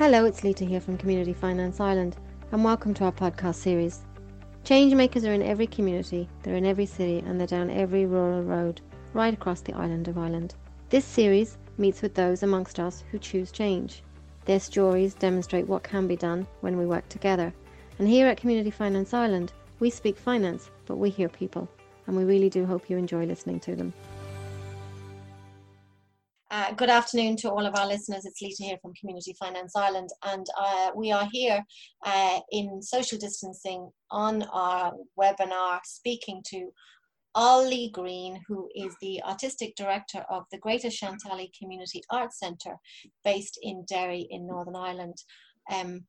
Hello, 0.00 0.24
it's 0.24 0.42
Lita 0.42 0.64
here 0.64 0.80
from 0.80 0.96
Community 0.96 1.34
Finance 1.34 1.78
Ireland, 1.78 2.16
and 2.52 2.64
welcome 2.64 2.94
to 2.94 3.04
our 3.04 3.12
podcast 3.12 3.56
series. 3.56 4.00
Changemakers 4.64 5.28
are 5.28 5.34
in 5.34 5.42
every 5.42 5.66
community, 5.66 6.26
they're 6.42 6.56
in 6.56 6.64
every 6.64 6.86
city, 6.86 7.18
and 7.18 7.38
they're 7.38 7.46
down 7.46 7.68
every 7.68 8.06
rural 8.06 8.42
road, 8.42 8.80
right 9.12 9.34
across 9.34 9.60
the 9.60 9.74
island 9.74 10.08
of 10.08 10.16
Ireland. 10.16 10.54
This 10.88 11.04
series 11.04 11.58
meets 11.76 12.00
with 12.00 12.14
those 12.14 12.42
amongst 12.42 12.80
us 12.80 13.04
who 13.10 13.18
choose 13.18 13.52
change. 13.52 14.02
Their 14.46 14.58
stories 14.58 15.12
demonstrate 15.12 15.68
what 15.68 15.82
can 15.82 16.08
be 16.08 16.16
done 16.16 16.46
when 16.62 16.78
we 16.78 16.86
work 16.86 17.06
together. 17.10 17.52
And 17.98 18.08
here 18.08 18.26
at 18.26 18.38
Community 18.38 18.70
Finance 18.70 19.12
Ireland, 19.12 19.52
we 19.80 19.90
speak 19.90 20.16
finance, 20.16 20.70
but 20.86 20.96
we 20.96 21.10
hear 21.10 21.28
people, 21.28 21.68
and 22.06 22.16
we 22.16 22.24
really 22.24 22.48
do 22.48 22.64
hope 22.64 22.88
you 22.88 22.96
enjoy 22.96 23.26
listening 23.26 23.60
to 23.60 23.76
them. 23.76 23.92
Uh, 26.52 26.72
good 26.72 26.90
afternoon 26.90 27.36
to 27.36 27.48
all 27.48 27.64
of 27.64 27.76
our 27.76 27.86
listeners. 27.86 28.26
It's 28.26 28.42
Lita 28.42 28.64
here 28.64 28.78
from 28.82 28.92
Community 28.94 29.36
Finance 29.38 29.76
Ireland, 29.76 30.08
and 30.24 30.44
uh, 30.58 30.90
we 30.96 31.12
are 31.12 31.28
here 31.30 31.64
uh, 32.04 32.40
in 32.50 32.82
social 32.82 33.18
distancing 33.18 33.88
on 34.10 34.42
our 34.52 34.92
webinar 35.16 35.78
speaking 35.84 36.42
to 36.48 36.70
Ollie 37.36 37.90
Green, 37.94 38.42
who 38.48 38.68
is 38.74 38.96
the 39.00 39.22
Artistic 39.22 39.76
Director 39.76 40.24
of 40.28 40.42
the 40.50 40.58
Greater 40.58 40.88
Shantallow 40.88 41.48
Community 41.56 42.02
Arts 42.10 42.40
Centre 42.40 42.74
based 43.24 43.56
in 43.62 43.84
Derry 43.88 44.26
in 44.30 44.44
Northern 44.48 44.74
Ireland. 44.74 45.18
Um, 45.70 46.00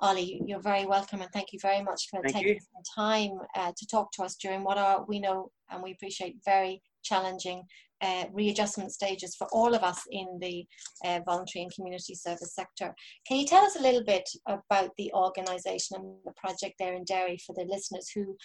Ollie, 0.00 0.42
you're 0.44 0.60
very 0.60 0.84
welcome 0.84 1.22
and 1.22 1.30
thank 1.32 1.54
you 1.54 1.58
very 1.62 1.82
much 1.82 2.08
for 2.10 2.20
thank 2.20 2.34
taking 2.34 2.54
you. 2.56 2.60
some 2.60 2.82
time 2.94 3.38
uh, 3.56 3.72
to 3.74 3.86
talk 3.86 4.12
to 4.12 4.22
us 4.22 4.36
during 4.36 4.64
what 4.64 4.76
are, 4.76 5.06
we 5.08 5.18
know 5.18 5.50
and 5.70 5.82
we 5.82 5.92
appreciate, 5.92 6.36
very 6.44 6.82
challenging 7.02 7.62
uh, 8.00 8.24
readjustment 8.32 8.92
stages 8.92 9.34
for 9.36 9.48
all 9.52 9.74
of 9.74 9.82
us 9.82 10.02
in 10.10 10.38
the 10.40 10.64
uh, 11.04 11.20
voluntary 11.24 11.64
and 11.64 11.74
community 11.74 12.14
service 12.14 12.54
sector. 12.54 12.94
Can 13.26 13.38
you 13.38 13.46
tell 13.46 13.64
us 13.64 13.76
a 13.76 13.82
little 13.82 14.04
bit 14.04 14.28
about 14.46 14.90
the 14.96 15.12
organisation 15.14 15.96
and 15.96 16.14
the 16.24 16.32
project 16.36 16.74
there 16.78 16.94
in 16.94 17.04
Derry 17.04 17.38
for 17.44 17.54
the 17.54 17.64
listeners 17.64 18.10
who 18.14 18.36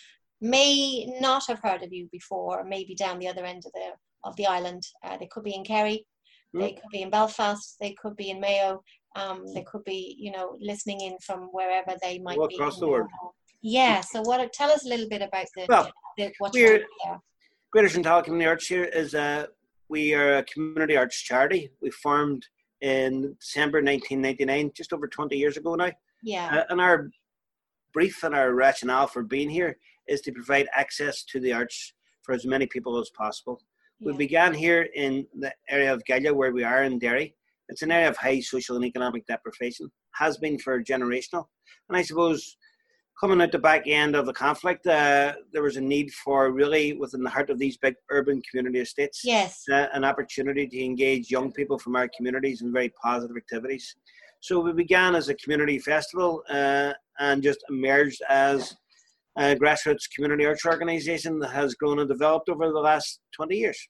may 0.41 1.05
not 1.19 1.43
have 1.47 1.59
heard 1.63 1.83
of 1.83 1.93
you 1.93 2.07
before, 2.11 2.59
or 2.59 2.65
maybe 2.65 2.95
down 2.95 3.19
the 3.19 3.27
other 3.27 3.45
end 3.45 3.63
of 3.65 3.71
the 3.73 3.91
of 4.23 4.35
the 4.37 4.47
island? 4.47 4.81
Uh, 5.03 5.17
they 5.17 5.27
could 5.27 5.43
be 5.43 5.53
in 5.53 5.63
Kerry, 5.63 6.05
mm. 6.55 6.61
they 6.61 6.71
could 6.71 6.89
be 6.91 7.01
in 7.01 7.09
Belfast, 7.09 7.75
they 7.79 7.93
could 8.01 8.15
be 8.15 8.31
in 8.31 8.39
Mayo, 8.39 8.81
um, 9.15 9.45
they 9.53 9.63
could 9.63 9.83
be, 9.83 10.15
you 10.17 10.31
know, 10.31 10.57
listening 10.59 11.01
in 11.01 11.17
from 11.19 11.49
wherever 11.51 11.95
they 12.01 12.19
might 12.19 12.37
well, 12.37 12.47
be. 12.47 12.55
across 12.55 12.79
the 12.79 12.87
world. 12.87 13.09
Yeah. 13.61 14.01
So, 14.01 14.21
what? 14.21 14.51
Tell 14.51 14.71
us 14.71 14.85
a 14.85 14.89
little 14.89 15.07
bit 15.07 15.21
about 15.21 15.45
the, 15.55 15.65
well, 15.69 15.91
the 16.17 16.33
what 16.39 16.55
you're 16.55 16.79
there. 17.05 17.19
Greater 17.73 17.87
Shantallow 17.87 18.23
Community 18.23 18.47
Arts 18.47 18.67
here 18.67 18.83
is 18.83 19.15
a 19.15 19.47
we 19.89 20.13
are 20.13 20.37
a 20.37 20.43
community 20.43 20.95
arts 20.95 21.19
charity. 21.19 21.71
We 21.81 21.89
formed 21.89 22.45
in 22.81 23.35
December 23.39 23.79
1999, 23.79 24.73
just 24.75 24.93
over 24.93 25.07
20 25.07 25.35
years 25.35 25.57
ago 25.57 25.73
now. 25.73 25.89
Yeah. 26.21 26.55
Uh, 26.55 26.63
and 26.69 26.79
our 26.79 27.09
brief 27.91 28.23
and 28.23 28.35
our 28.35 28.53
rationale 28.53 29.07
for 29.07 29.23
being 29.23 29.49
here 29.49 29.79
is 30.07 30.21
to 30.21 30.31
provide 30.31 30.67
access 30.75 31.23
to 31.23 31.39
the 31.39 31.51
arts 31.51 31.93
for 32.21 32.33
as 32.33 32.45
many 32.45 32.67
people 32.67 32.99
as 32.99 33.09
possible. 33.09 33.59
Yeah. 33.99 34.11
We 34.11 34.17
began 34.19 34.53
here 34.53 34.87
in 34.93 35.25
the 35.39 35.51
area 35.67 35.91
of 35.91 36.05
Galliagh, 36.05 36.35
where 36.35 36.51
we 36.51 36.63
are 36.63 36.83
in 36.83 36.99
Derry. 36.99 37.33
It's 37.69 37.81
an 37.81 37.91
area 37.91 38.07
of 38.07 38.17
high 38.17 38.41
social 38.41 38.75
and 38.75 38.85
economic 38.85 39.25
deprivation, 39.25 39.91
has 40.11 40.37
been 40.37 40.59
for 40.59 40.83
generational. 40.83 41.45
And 41.89 41.97
I 41.97 42.03
suppose 42.03 42.55
coming 43.19 43.41
at 43.41 43.51
the 43.51 43.59
back 43.59 43.83
end 43.87 44.15
of 44.15 44.25
the 44.25 44.33
conflict, 44.33 44.85
uh, 44.87 45.33
there 45.51 45.63
was 45.63 45.77
a 45.77 45.81
need 45.81 46.11
for 46.11 46.51
really 46.51 46.93
within 46.93 47.23
the 47.23 47.29
heart 47.29 47.49
of 47.49 47.59
these 47.59 47.77
big 47.77 47.95
urban 48.09 48.41
community 48.49 48.79
estates, 48.79 49.21
yes, 49.23 49.63
uh, 49.71 49.87
an 49.93 50.03
opportunity 50.03 50.67
to 50.67 50.83
engage 50.83 51.31
young 51.31 51.51
people 51.51 51.77
from 51.77 51.95
our 51.95 52.09
communities 52.15 52.61
in 52.61 52.73
very 52.73 52.91
positive 53.01 53.37
activities. 53.37 53.95
So 54.41 54.59
we 54.59 54.73
began 54.73 55.15
as 55.15 55.29
a 55.29 55.35
community 55.35 55.79
festival 55.79 56.43
uh, 56.49 56.93
and 57.19 57.41
just 57.41 57.63
emerged 57.69 58.21
as 58.29 58.75
a 59.37 59.55
grassroots 59.55 60.09
community 60.13 60.45
arts 60.45 60.65
organisation 60.65 61.39
that 61.39 61.51
has 61.51 61.75
grown 61.75 61.99
and 61.99 62.09
developed 62.09 62.49
over 62.49 62.67
the 62.67 62.79
last 62.79 63.19
20 63.35 63.55
years. 63.55 63.87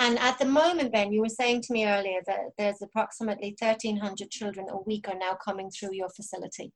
And 0.00 0.18
at 0.20 0.38
the 0.38 0.46
moment, 0.46 0.92
Ben, 0.92 1.12
you 1.12 1.20
were 1.20 1.28
saying 1.28 1.62
to 1.62 1.72
me 1.72 1.86
earlier 1.86 2.20
that 2.26 2.50
there's 2.56 2.80
approximately 2.80 3.56
1,300 3.58 4.30
children 4.30 4.66
a 4.70 4.80
week 4.82 5.08
are 5.08 5.18
now 5.18 5.36
coming 5.44 5.70
through 5.70 5.92
your 5.92 6.08
facility 6.10 6.72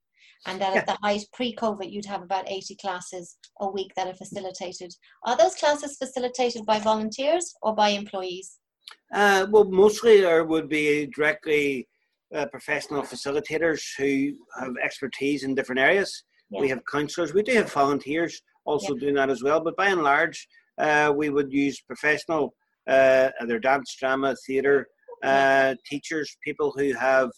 and 0.47 0.61
that 0.61 0.75
yeah. 0.75 0.81
at 0.81 0.87
the 0.87 0.99
height 1.03 1.23
pre-COVID, 1.33 1.91
you'd 1.91 2.07
have 2.07 2.23
about 2.23 2.51
80 2.51 2.77
classes 2.77 3.37
a 3.61 3.71
week 3.71 3.93
that 3.97 4.09
are 4.09 4.15
facilitated. 4.15 4.93
Are 5.25 5.37
those 5.37 5.55
classes 5.55 5.97
facilitated 5.97 6.67
by 6.67 6.79
volunteers 6.79 7.55
or 7.63 7.75
by 7.75 7.91
employees? 7.91 8.59
Uh, 9.13 9.47
well, 9.51 9.65
mostly 9.65 10.21
there 10.21 10.45
would 10.45 10.69
be 10.69 11.07
directly 11.07 11.89
uh, 12.35 12.47
professional 12.47 13.03
facilitators 13.03 13.83
who 13.99 14.33
have 14.59 14.75
expertise 14.83 15.45
in 15.45 15.55
different 15.55 15.81
areas. 15.81 16.25
Yeah. 16.51 16.61
We 16.61 16.69
have 16.69 16.81
counsellors. 16.91 17.35
We 17.35 17.43
do 17.43 17.53
have 17.53 17.73
volunteers 17.73 18.41
also 18.65 18.95
yeah. 18.95 19.01
doing 19.01 19.15
that 19.17 19.31
as 19.31 19.43
well. 19.43 19.61
But 19.61 19.77
by 19.77 19.89
and 19.89 20.03
large, 20.03 20.49
uh, 20.79 21.13
we 21.15 21.31
would 21.31 21.53
use 21.53 21.81
professional, 21.81 22.55
uh, 22.89 23.31
either 23.41 23.59
dance, 23.59 23.95
drama, 23.99 24.35
theatre, 24.47 24.87
uh, 25.23 25.75
teachers, 25.87 26.37
people 26.43 26.73
who 26.77 26.93
have 26.95 27.31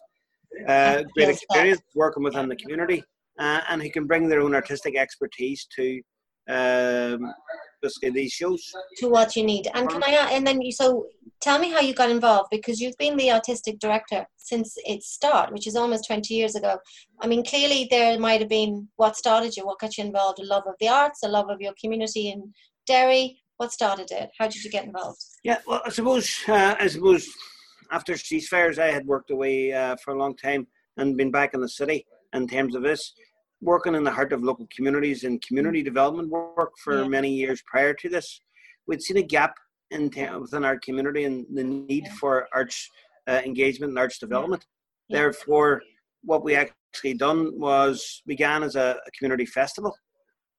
uh, 0.68 1.02
great 1.14 1.30
experience 1.30 1.80
working 1.94 2.22
within 2.22 2.48
the 2.48 2.56
community, 2.56 3.02
uh, 3.38 3.60
and 3.68 3.82
who 3.82 3.90
can 3.90 4.06
bring 4.06 4.28
their 4.28 4.40
own 4.40 4.54
artistic 4.54 4.96
expertise 4.96 5.66
to 5.76 6.00
um, 6.48 7.32
basically 7.80 8.10
these 8.10 8.32
shows. 8.32 8.72
To 8.98 9.08
what 9.08 9.36
you 9.36 9.44
need, 9.44 9.68
and 9.74 9.88
can 9.88 10.02
I? 10.02 10.30
And 10.32 10.46
then 10.46 10.60
you 10.60 10.72
so 10.72 11.06
tell 11.40 11.58
me 11.58 11.70
how 11.70 11.80
you 11.80 11.94
got 11.94 12.10
involved 12.10 12.48
because 12.50 12.80
you've 12.80 12.96
been 12.98 13.16
the 13.16 13.30
artistic 13.30 13.78
director 13.78 14.26
since 14.36 14.74
its 14.84 15.10
start, 15.10 15.52
which 15.52 15.66
is 15.66 15.76
almost 15.76 16.06
twenty 16.06 16.34
years 16.34 16.54
ago. 16.54 16.78
I 17.20 17.26
mean, 17.26 17.44
clearly 17.44 17.88
there 17.90 18.18
might 18.18 18.40
have 18.40 18.48
been 18.48 18.88
what 18.96 19.16
started 19.16 19.56
you, 19.56 19.66
what 19.66 19.78
got 19.78 19.96
you 19.96 20.04
involved, 20.04 20.40
a 20.40 20.44
love 20.44 20.64
of 20.66 20.74
the 20.80 20.88
arts, 20.88 21.20
a 21.24 21.28
love 21.28 21.48
of 21.50 21.60
your 21.60 21.74
community 21.80 22.30
in 22.30 22.52
Derry. 22.86 23.40
What 23.56 23.72
started 23.72 24.10
it? 24.10 24.30
How 24.36 24.48
did 24.48 24.64
you 24.64 24.70
get 24.70 24.84
involved? 24.84 25.22
Yeah, 25.44 25.58
well, 25.66 25.80
I 25.84 25.90
suppose 25.90 26.28
uh, 26.48 26.74
I 26.78 26.88
suppose 26.88 27.28
after 27.94 28.14
ceasefires, 28.14 28.78
I 28.78 28.90
had 28.90 29.06
worked 29.06 29.30
away 29.30 29.72
uh, 29.72 29.94
for 30.02 30.14
a 30.14 30.18
long 30.18 30.34
time 30.36 30.66
and 30.96 31.16
been 31.16 31.30
back 31.30 31.54
in 31.54 31.60
the 31.60 31.68
city 31.68 32.04
in 32.32 32.48
terms 32.48 32.74
of 32.74 32.82
this, 32.82 33.12
working 33.60 33.94
in 33.94 34.02
the 34.02 34.10
heart 34.10 34.32
of 34.32 34.42
local 34.42 34.66
communities 34.74 35.22
and 35.22 35.40
community 35.42 35.80
development 35.80 36.28
work 36.28 36.72
for 36.82 37.02
yeah. 37.02 37.08
many 37.08 37.30
years 37.32 37.62
prior 37.70 37.94
to 37.94 38.08
this. 38.08 38.40
We'd 38.88 39.00
seen 39.00 39.18
a 39.18 39.22
gap 39.22 39.54
in 39.92 40.10
within 40.40 40.64
our 40.64 40.76
community 40.80 41.22
and 41.22 41.46
the 41.54 41.62
need 41.62 42.06
yeah. 42.06 42.14
for 42.14 42.48
arts 42.52 42.90
uh, 43.28 43.40
engagement 43.44 43.90
and 43.90 43.98
arts 43.98 44.18
development. 44.18 44.66
Yeah. 45.08 45.18
Therefore, 45.18 45.80
what 46.22 46.42
we 46.42 46.56
actually 46.56 47.14
done 47.14 47.58
was 47.60 48.22
began 48.26 48.64
as 48.64 48.74
a, 48.74 48.98
a 49.06 49.10
community 49.16 49.46
festival. 49.46 49.96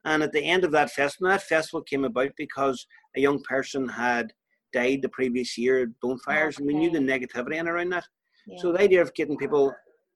And 0.06 0.24
at 0.24 0.31
the 0.31 0.44
end 0.44 0.63
of 0.63 0.72
that 0.72 0.91
festival, 0.91 1.29
that 1.29 1.44
festival 1.44 1.81
came 1.81 2.06
about 2.06 2.31
because 2.38 2.88
a 3.18 3.19
young 3.19 3.41
person 3.44 3.90
had 3.90 4.31
died 4.80 5.02
the 5.02 5.16
previous 5.19 5.58
year 5.58 5.75
at 5.84 6.00
bonfires, 6.02 6.56
okay. 6.56 6.62
and 6.62 6.68
we 6.68 6.80
knew 6.80 6.91
the 6.91 7.00
negativity 7.13 7.56
in 7.62 7.68
around 7.68 7.91
that. 7.96 8.06
Yeah. 8.47 8.62
So 8.62 8.72
the 8.72 8.84
idea 8.88 9.02
of 9.02 9.13
getting 9.19 9.38
people 9.38 9.74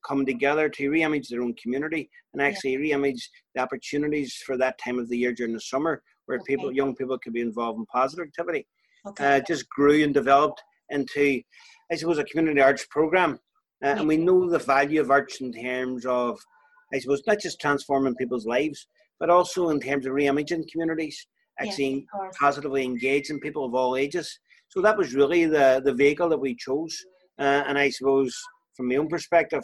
come 0.08 0.26
together 0.26 0.70
to 0.70 0.90
re-image 0.90 1.28
their 1.30 1.42
own 1.42 1.54
community 1.62 2.10
and 2.34 2.42
actually 2.42 2.74
yeah. 2.74 2.84
re-image 2.86 3.30
the 3.54 3.62
opportunities 3.62 4.32
for 4.46 4.56
that 4.58 4.78
time 4.84 5.00
of 5.00 5.10
the 5.10 5.18
year 5.18 5.34
during 5.34 5.54
the 5.54 5.62
summer, 5.74 5.94
where 6.26 6.40
okay. 6.40 6.56
people, 6.56 6.72
young 6.72 6.96
people, 6.96 7.18
could 7.20 7.34
be 7.34 7.48
involved 7.50 7.80
in 7.80 7.86
positive 7.88 8.28
activity, 8.28 8.64
okay. 9.08 9.38
uh, 9.38 9.40
just 9.52 9.68
grew 9.70 10.04
and 10.04 10.14
developed 10.14 10.62
into, 10.90 11.42
I 11.92 11.96
suppose, 11.96 12.18
a 12.18 12.24
community 12.24 12.62
arts 12.62 12.86
program. 12.90 13.40
Uh, 13.84 13.96
and 13.98 14.08
we 14.08 14.18
know 14.18 14.50
the 14.50 14.60
value 14.60 15.02
of 15.02 15.12
arts 15.12 15.42
in 15.42 15.52
terms 15.54 16.06
of, 16.06 16.40
I 16.94 17.00
suppose, 17.00 17.24
not 17.28 17.40
just 17.40 17.62
transforming 17.62 18.16
people's 18.16 18.46
lives, 18.46 18.88
but 19.20 19.30
also 19.30 19.70
in 19.70 19.80
terms 19.80 20.06
of 20.06 20.14
re-imaging 20.14 20.66
communities, 20.72 21.28
actually 21.60 22.06
yes, 22.14 22.38
positively 22.40 22.84
engaging 22.84 23.40
people 23.40 23.66
of 23.66 23.74
all 23.74 23.96
ages. 23.96 24.40
So 24.70 24.82
that 24.82 24.98
was 24.98 25.14
really 25.16 25.46
the, 25.46 25.82
the 25.84 25.94
vehicle 25.94 26.30
that 26.30 26.40
we 26.40 26.56
chose. 26.56 26.96
Uh, 27.40 27.64
and 27.68 27.78
I 27.78 27.90
suppose, 27.90 28.36
from 28.76 28.88
my 28.88 28.96
own 28.96 29.08
perspective, 29.08 29.64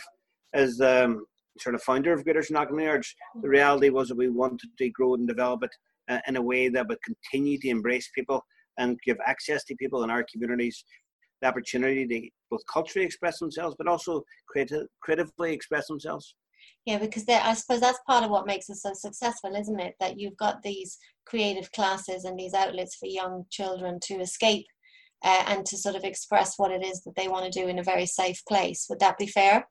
as 0.54 0.82
um, 0.82 1.26
sort 1.60 1.76
of 1.76 1.84
founder 1.84 2.14
of 2.14 2.24
Greater 2.24 2.42
Shantallow 2.42 2.90
Arts, 2.90 3.14
the 3.42 3.50
reality 3.50 3.90
was 3.90 4.10
that 4.10 4.18
we 4.18 4.30
wanted 4.30 4.70
to 4.78 4.90
grow 4.90 5.14
and 5.14 5.28
develop 5.28 5.64
it 5.64 5.72
uh, 6.10 6.20
in 6.28 6.38
a 6.38 6.42
way 6.42 6.70
that 6.70 6.88
would 6.88 6.98
continue 7.04 7.58
to 7.60 7.70
embrace 7.70 8.10
people 8.16 8.44
and 8.78 9.00
give 9.06 9.18
access 9.26 9.64
to 9.66 9.76
people 9.76 10.04
in 10.04 10.10
our 10.10 10.26
communities 10.32 10.84
the 11.42 11.48
opportunity 11.48 12.08
to 12.08 12.30
both 12.50 12.62
culturally 12.72 13.06
express 13.06 13.40
themselves, 13.40 13.76
but 13.78 13.88
also 13.88 14.24
creative, 14.48 14.88
creatively 15.02 15.54
express 15.54 15.88
themselves. 15.88 16.36
Yeah, 16.86 16.98
because 16.98 17.26
I 17.28 17.54
suppose 17.54 17.80
that's 17.80 18.00
part 18.08 18.24
of 18.24 18.32
what 18.32 18.48
makes 18.48 18.70
us 18.70 18.82
so 18.82 18.92
successful, 18.94 19.56
isn't 19.56 19.80
it? 19.80 19.96
That 20.00 20.20
you've 20.20 20.38
got 20.38 20.62
these 20.62 20.98
creative 21.26 21.72
classes 21.72 22.26
and 22.26 22.40
these 22.40 22.54
outlets 22.54 22.96
for 22.96 23.08
young 23.08 23.46
children 23.50 24.00
to 24.04 24.16
escape 24.16 24.66
uh, 25.26 25.44
and 25.48 25.66
to 25.66 25.78
sort 25.78 25.96
of 25.96 26.04
express 26.04 26.54
what 26.58 26.72
it 26.72 26.86
is 26.86 27.02
that 27.04 27.16
they 27.16 27.28
want 27.28 27.52
to 27.52 27.60
do 27.60 27.68
in 27.68 27.80
a 27.80 27.84
very 27.84 28.06
safe 28.06 28.42
place. 28.48 28.86
Would 28.90 29.00
that 29.00 29.18
be 29.18 29.28
fair? 29.28 29.68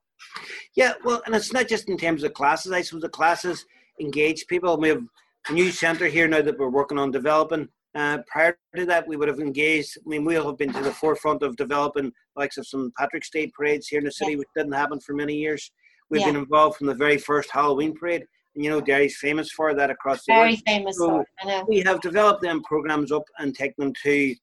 Yeah, 0.76 0.94
well, 1.04 1.22
and 1.26 1.34
it's 1.34 1.52
not 1.52 1.68
just 1.68 1.88
in 1.88 1.96
terms 1.96 2.24
of 2.24 2.34
classes. 2.34 2.72
I 2.72 2.82
suppose 2.82 3.02
the 3.02 3.08
classes 3.08 3.64
engage 4.00 4.46
people. 4.48 4.76
We 4.76 4.88
have 4.88 5.02
a 5.48 5.52
new 5.52 5.70
centre 5.70 6.06
here 6.08 6.28
now 6.28 6.42
that 6.42 6.58
we're 6.58 6.68
working 6.68 6.98
on 6.98 7.10
developing. 7.10 7.68
Uh, 7.94 8.18
prior 8.26 8.58
to 8.76 8.86
that, 8.86 9.06
we 9.06 9.16
would 9.16 9.28
have 9.28 9.38
engaged. 9.38 9.96
I 9.98 10.08
mean, 10.08 10.24
we'll 10.24 10.46
have 10.46 10.58
been 10.58 10.72
to 10.72 10.82
the 10.82 10.92
forefront 10.92 11.42
of 11.44 11.56
developing 11.56 12.12
likes 12.36 12.58
of 12.58 12.66
some 12.66 12.92
Patrick's 12.98 13.30
Day 13.30 13.52
parades 13.56 13.86
here 13.86 14.00
in 14.00 14.04
the 14.04 14.10
city, 14.10 14.32
yeah. 14.32 14.38
which 14.38 14.48
didn't 14.56 14.72
happen 14.72 14.98
for 15.00 15.14
many 15.14 15.34
years. 15.34 15.70
We've 16.10 16.20
Yeah. 16.20 16.28
been 16.32 16.36
involved 16.36 16.76
from 16.78 16.88
the 16.88 16.94
very 16.94 17.18
first 17.18 17.50
Halloween 17.50 17.94
parade. 17.96 18.24
And 18.54 18.64
you 18.64 18.70
know, 18.70 18.80
Derry's 18.80 19.16
famous 19.18 19.50
for 19.50 19.74
that 19.74 19.90
across 19.90 20.24
the 20.24 20.32
Very 20.32 20.50
world. 20.50 20.62
famous 20.66 20.96
So- 20.98 21.08
for 21.08 21.20
it, 21.22 21.28
I 21.42 21.46
know. 21.46 21.64
We 21.68 21.80
have 21.80 22.00
developed 22.00 22.42
them 22.42 22.62
programs 22.62 23.12
up 23.12 23.24
and 23.38 23.54
taken 23.54 23.84
them 23.84 23.92
to. 24.02 24.34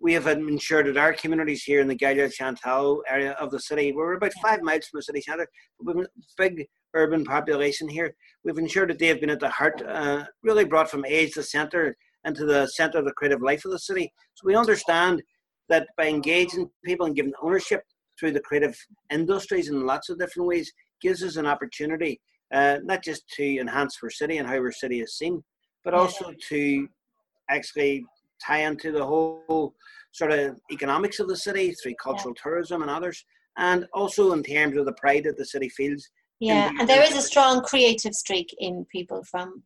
We 0.00 0.12
have 0.12 0.26
ensured 0.26 0.86
that 0.86 0.96
our 0.96 1.12
communities 1.12 1.64
here 1.64 1.80
in 1.80 1.88
the 1.88 1.94
Galliagh 1.94 2.32
Shantallow 2.32 3.00
area 3.08 3.32
of 3.32 3.50
the 3.50 3.58
city, 3.58 3.92
where 3.92 4.06
we're 4.06 4.14
about 4.14 4.32
five 4.42 4.62
miles 4.62 4.86
from 4.86 4.98
the 4.98 5.02
city 5.02 5.20
centre, 5.20 5.48
we've 5.80 5.96
a 5.96 6.06
big 6.36 6.66
urban 6.94 7.24
population 7.24 7.88
here. 7.88 8.14
We've 8.44 8.58
ensured 8.58 8.90
that 8.90 8.98
they 8.98 9.08
have 9.08 9.20
been 9.20 9.30
at 9.30 9.40
the 9.40 9.50
heart, 9.50 9.82
uh, 9.86 10.24
really 10.42 10.64
brought 10.64 10.90
from 10.90 11.04
age 11.04 11.32
to 11.32 11.42
centre 11.42 11.96
into 12.24 12.44
the 12.44 12.66
centre 12.66 12.98
of 12.98 13.04
the 13.04 13.12
creative 13.12 13.42
life 13.42 13.64
of 13.64 13.72
the 13.72 13.78
city. 13.78 14.12
So 14.34 14.46
we 14.46 14.54
understand 14.54 15.22
that 15.68 15.88
by 15.96 16.08
engaging 16.08 16.70
people 16.84 17.06
and 17.06 17.16
giving 17.16 17.32
ownership 17.42 17.82
through 18.18 18.32
the 18.32 18.40
creative 18.40 18.76
industries 19.10 19.68
in 19.68 19.86
lots 19.86 20.08
of 20.08 20.18
different 20.18 20.48
ways 20.48 20.72
gives 21.00 21.22
us 21.22 21.36
an 21.36 21.46
opportunity 21.46 22.20
uh, 22.52 22.78
not 22.82 23.02
just 23.04 23.28
to 23.36 23.58
enhance 23.58 23.98
our 24.02 24.10
city 24.10 24.38
and 24.38 24.48
how 24.48 24.54
our 24.54 24.72
city 24.72 25.00
is 25.00 25.16
seen, 25.16 25.42
but 25.84 25.94
also 25.94 26.32
to 26.48 26.88
actually 27.50 28.04
tie 28.44 28.64
into 28.64 28.92
the 28.92 29.04
whole 29.04 29.74
sort 30.12 30.32
of 30.32 30.58
economics 30.70 31.20
of 31.20 31.28
the 31.28 31.36
city 31.36 31.72
through 31.72 31.94
cultural 32.02 32.34
tourism 32.34 32.82
and 32.82 32.90
others, 32.90 33.24
and 33.56 33.86
also 33.94 34.32
in 34.32 34.42
terms 34.42 34.76
of 34.76 34.86
the 34.86 34.92
pride 34.94 35.24
that 35.24 35.36
the 35.36 35.44
city 35.44 35.68
feels. 35.68 36.08
Yeah, 36.40 36.70
and 36.78 36.88
there 36.88 37.02
is 37.02 37.16
a 37.16 37.22
strong 37.22 37.62
creative 37.62 38.14
streak 38.14 38.54
in 38.58 38.86
people 38.92 39.24
from 39.24 39.62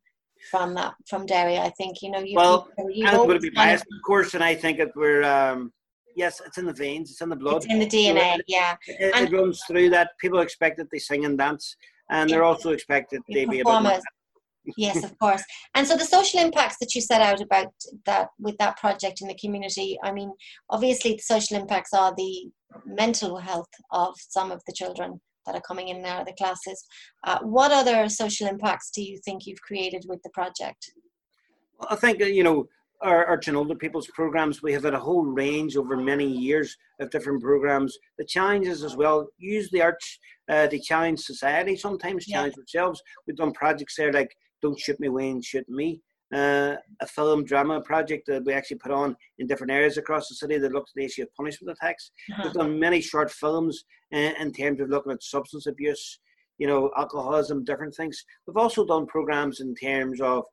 from 0.50 0.74
that 0.74 0.94
from 1.06 1.26
Derry. 1.26 1.58
I 1.58 1.70
think 1.70 2.02
you 2.02 2.10
know 2.10 2.20
you. 2.20 2.36
Well, 2.36 2.68
you, 2.90 3.06
And 3.06 3.26
would 3.26 3.36
it 3.36 3.42
be 3.42 3.50
biased, 3.50 3.84
of 3.84 4.02
course, 4.04 4.34
and 4.34 4.42
I 4.42 4.54
think 4.54 4.78
that 4.78 4.90
we're 4.96 5.22
um, 5.22 5.72
yes, 6.16 6.40
it's 6.46 6.58
in 6.58 6.66
the 6.66 6.72
veins, 6.72 7.10
it's 7.10 7.20
in 7.20 7.28
the 7.28 7.36
blood. 7.36 7.56
It's 7.56 7.66
in 7.66 7.78
the 7.78 7.86
DNA. 7.86 8.40
Yeah, 8.46 8.76
It, 8.86 9.14
And- 9.14 9.28
it 9.28 9.36
runs 9.36 9.62
through 9.66 9.90
that. 9.90 10.10
People 10.18 10.40
expect 10.40 10.76
that 10.78 10.90
they 10.90 10.98
sing 10.98 11.24
and 11.24 11.36
dance, 11.38 11.76
and 12.10 12.28
they're 12.28 12.44
also 12.44 12.70
expected 12.70 13.22
they 13.28 13.44
be 13.44 13.60
able 13.60 13.72
to. 13.72 14.00
Yes, 14.76 15.04
of 15.04 15.18
course. 15.18 15.42
And 15.74 15.86
so 15.86 15.96
the 15.96 16.04
social 16.04 16.40
impacts 16.40 16.76
that 16.80 16.94
you 16.94 17.00
set 17.00 17.20
out 17.20 17.40
about 17.40 17.72
that 18.06 18.28
with 18.38 18.56
that 18.58 18.76
project 18.76 19.20
in 19.20 19.28
the 19.28 19.34
community. 19.34 19.98
I 20.02 20.12
mean, 20.12 20.32
obviously 20.70 21.12
the 21.12 21.22
social 21.22 21.56
impacts 21.56 21.92
are 21.92 22.14
the 22.16 22.50
mental 22.86 23.38
health 23.38 23.70
of 23.90 24.14
some 24.18 24.50
of 24.50 24.62
the 24.66 24.72
children 24.72 25.20
that 25.46 25.54
are 25.54 25.60
coming 25.62 25.88
in 25.88 25.96
and 25.98 26.06
out 26.06 26.20
of 26.20 26.26
the 26.26 26.32
classes. 26.34 26.84
Uh, 27.24 27.38
what 27.40 27.72
other 27.72 28.08
social 28.08 28.46
impacts 28.46 28.90
do 28.90 29.02
you 29.02 29.18
think 29.24 29.46
you've 29.46 29.60
created 29.60 30.04
with 30.08 30.22
the 30.22 30.30
project? 30.30 30.92
I 31.90 31.96
think 31.96 32.22
uh, 32.22 32.26
you 32.26 32.44
know 32.44 32.68
our 33.02 33.26
arts 33.26 33.48
and 33.48 33.56
older 33.56 33.74
people's 33.74 34.06
programs. 34.14 34.62
We 34.62 34.72
have 34.72 34.84
had 34.84 34.94
a 34.94 35.00
whole 35.00 35.24
range 35.24 35.76
over 35.76 35.96
many 35.96 36.26
years 36.26 36.76
of 37.00 37.10
different 37.10 37.42
programs. 37.42 37.98
The 38.16 38.24
challenges 38.24 38.84
as 38.84 38.96
well. 38.96 39.26
Use 39.38 39.68
the 39.70 39.82
arts 39.82 40.18
uh, 40.48 40.68
to 40.68 40.78
challenge 40.78 41.20
society. 41.20 41.76
Sometimes 41.76 42.26
Yeah. 42.28 42.36
challenge 42.36 42.54
ourselves. 42.58 43.02
We've 43.26 43.36
done 43.36 43.52
projects 43.52 43.96
there 43.96 44.12
like 44.12 44.34
"Don't 44.62 44.78
Shoot 44.78 45.00
Me, 45.00 45.08
Wayne, 45.08 45.42
Shoot 45.42 45.68
Me." 45.68 46.00
Uh, 46.34 46.76
a 47.00 47.06
film 47.06 47.44
drama 47.44 47.78
project 47.82 48.26
that 48.26 48.42
we 48.46 48.54
actually 48.54 48.78
put 48.78 48.90
on 48.90 49.14
in 49.38 49.46
different 49.46 49.70
areas 49.70 49.98
across 49.98 50.28
the 50.28 50.34
city 50.34 50.56
that 50.56 50.72
looks 50.72 50.90
at 50.92 50.94
the 50.96 51.04
issue 51.04 51.22
of 51.22 51.34
punishment 51.34 51.76
attacks. 51.76 52.10
Uh-huh. 52.30 52.42
We've 52.44 52.54
done 52.54 52.78
many 52.78 53.02
short 53.02 53.30
films 53.30 53.84
uh, 54.14 54.32
in 54.40 54.50
terms 54.50 54.80
of 54.80 54.88
looking 54.88 55.12
at 55.12 55.22
substance 55.22 55.66
abuse, 55.66 56.20
you 56.56 56.66
know, 56.66 56.90
alcoholism, 56.96 57.64
different 57.64 57.94
things. 57.94 58.24
We've 58.46 58.56
also 58.56 58.86
done 58.86 59.06
programs 59.06 59.60
in 59.60 59.74
terms 59.74 60.22
of 60.22 60.44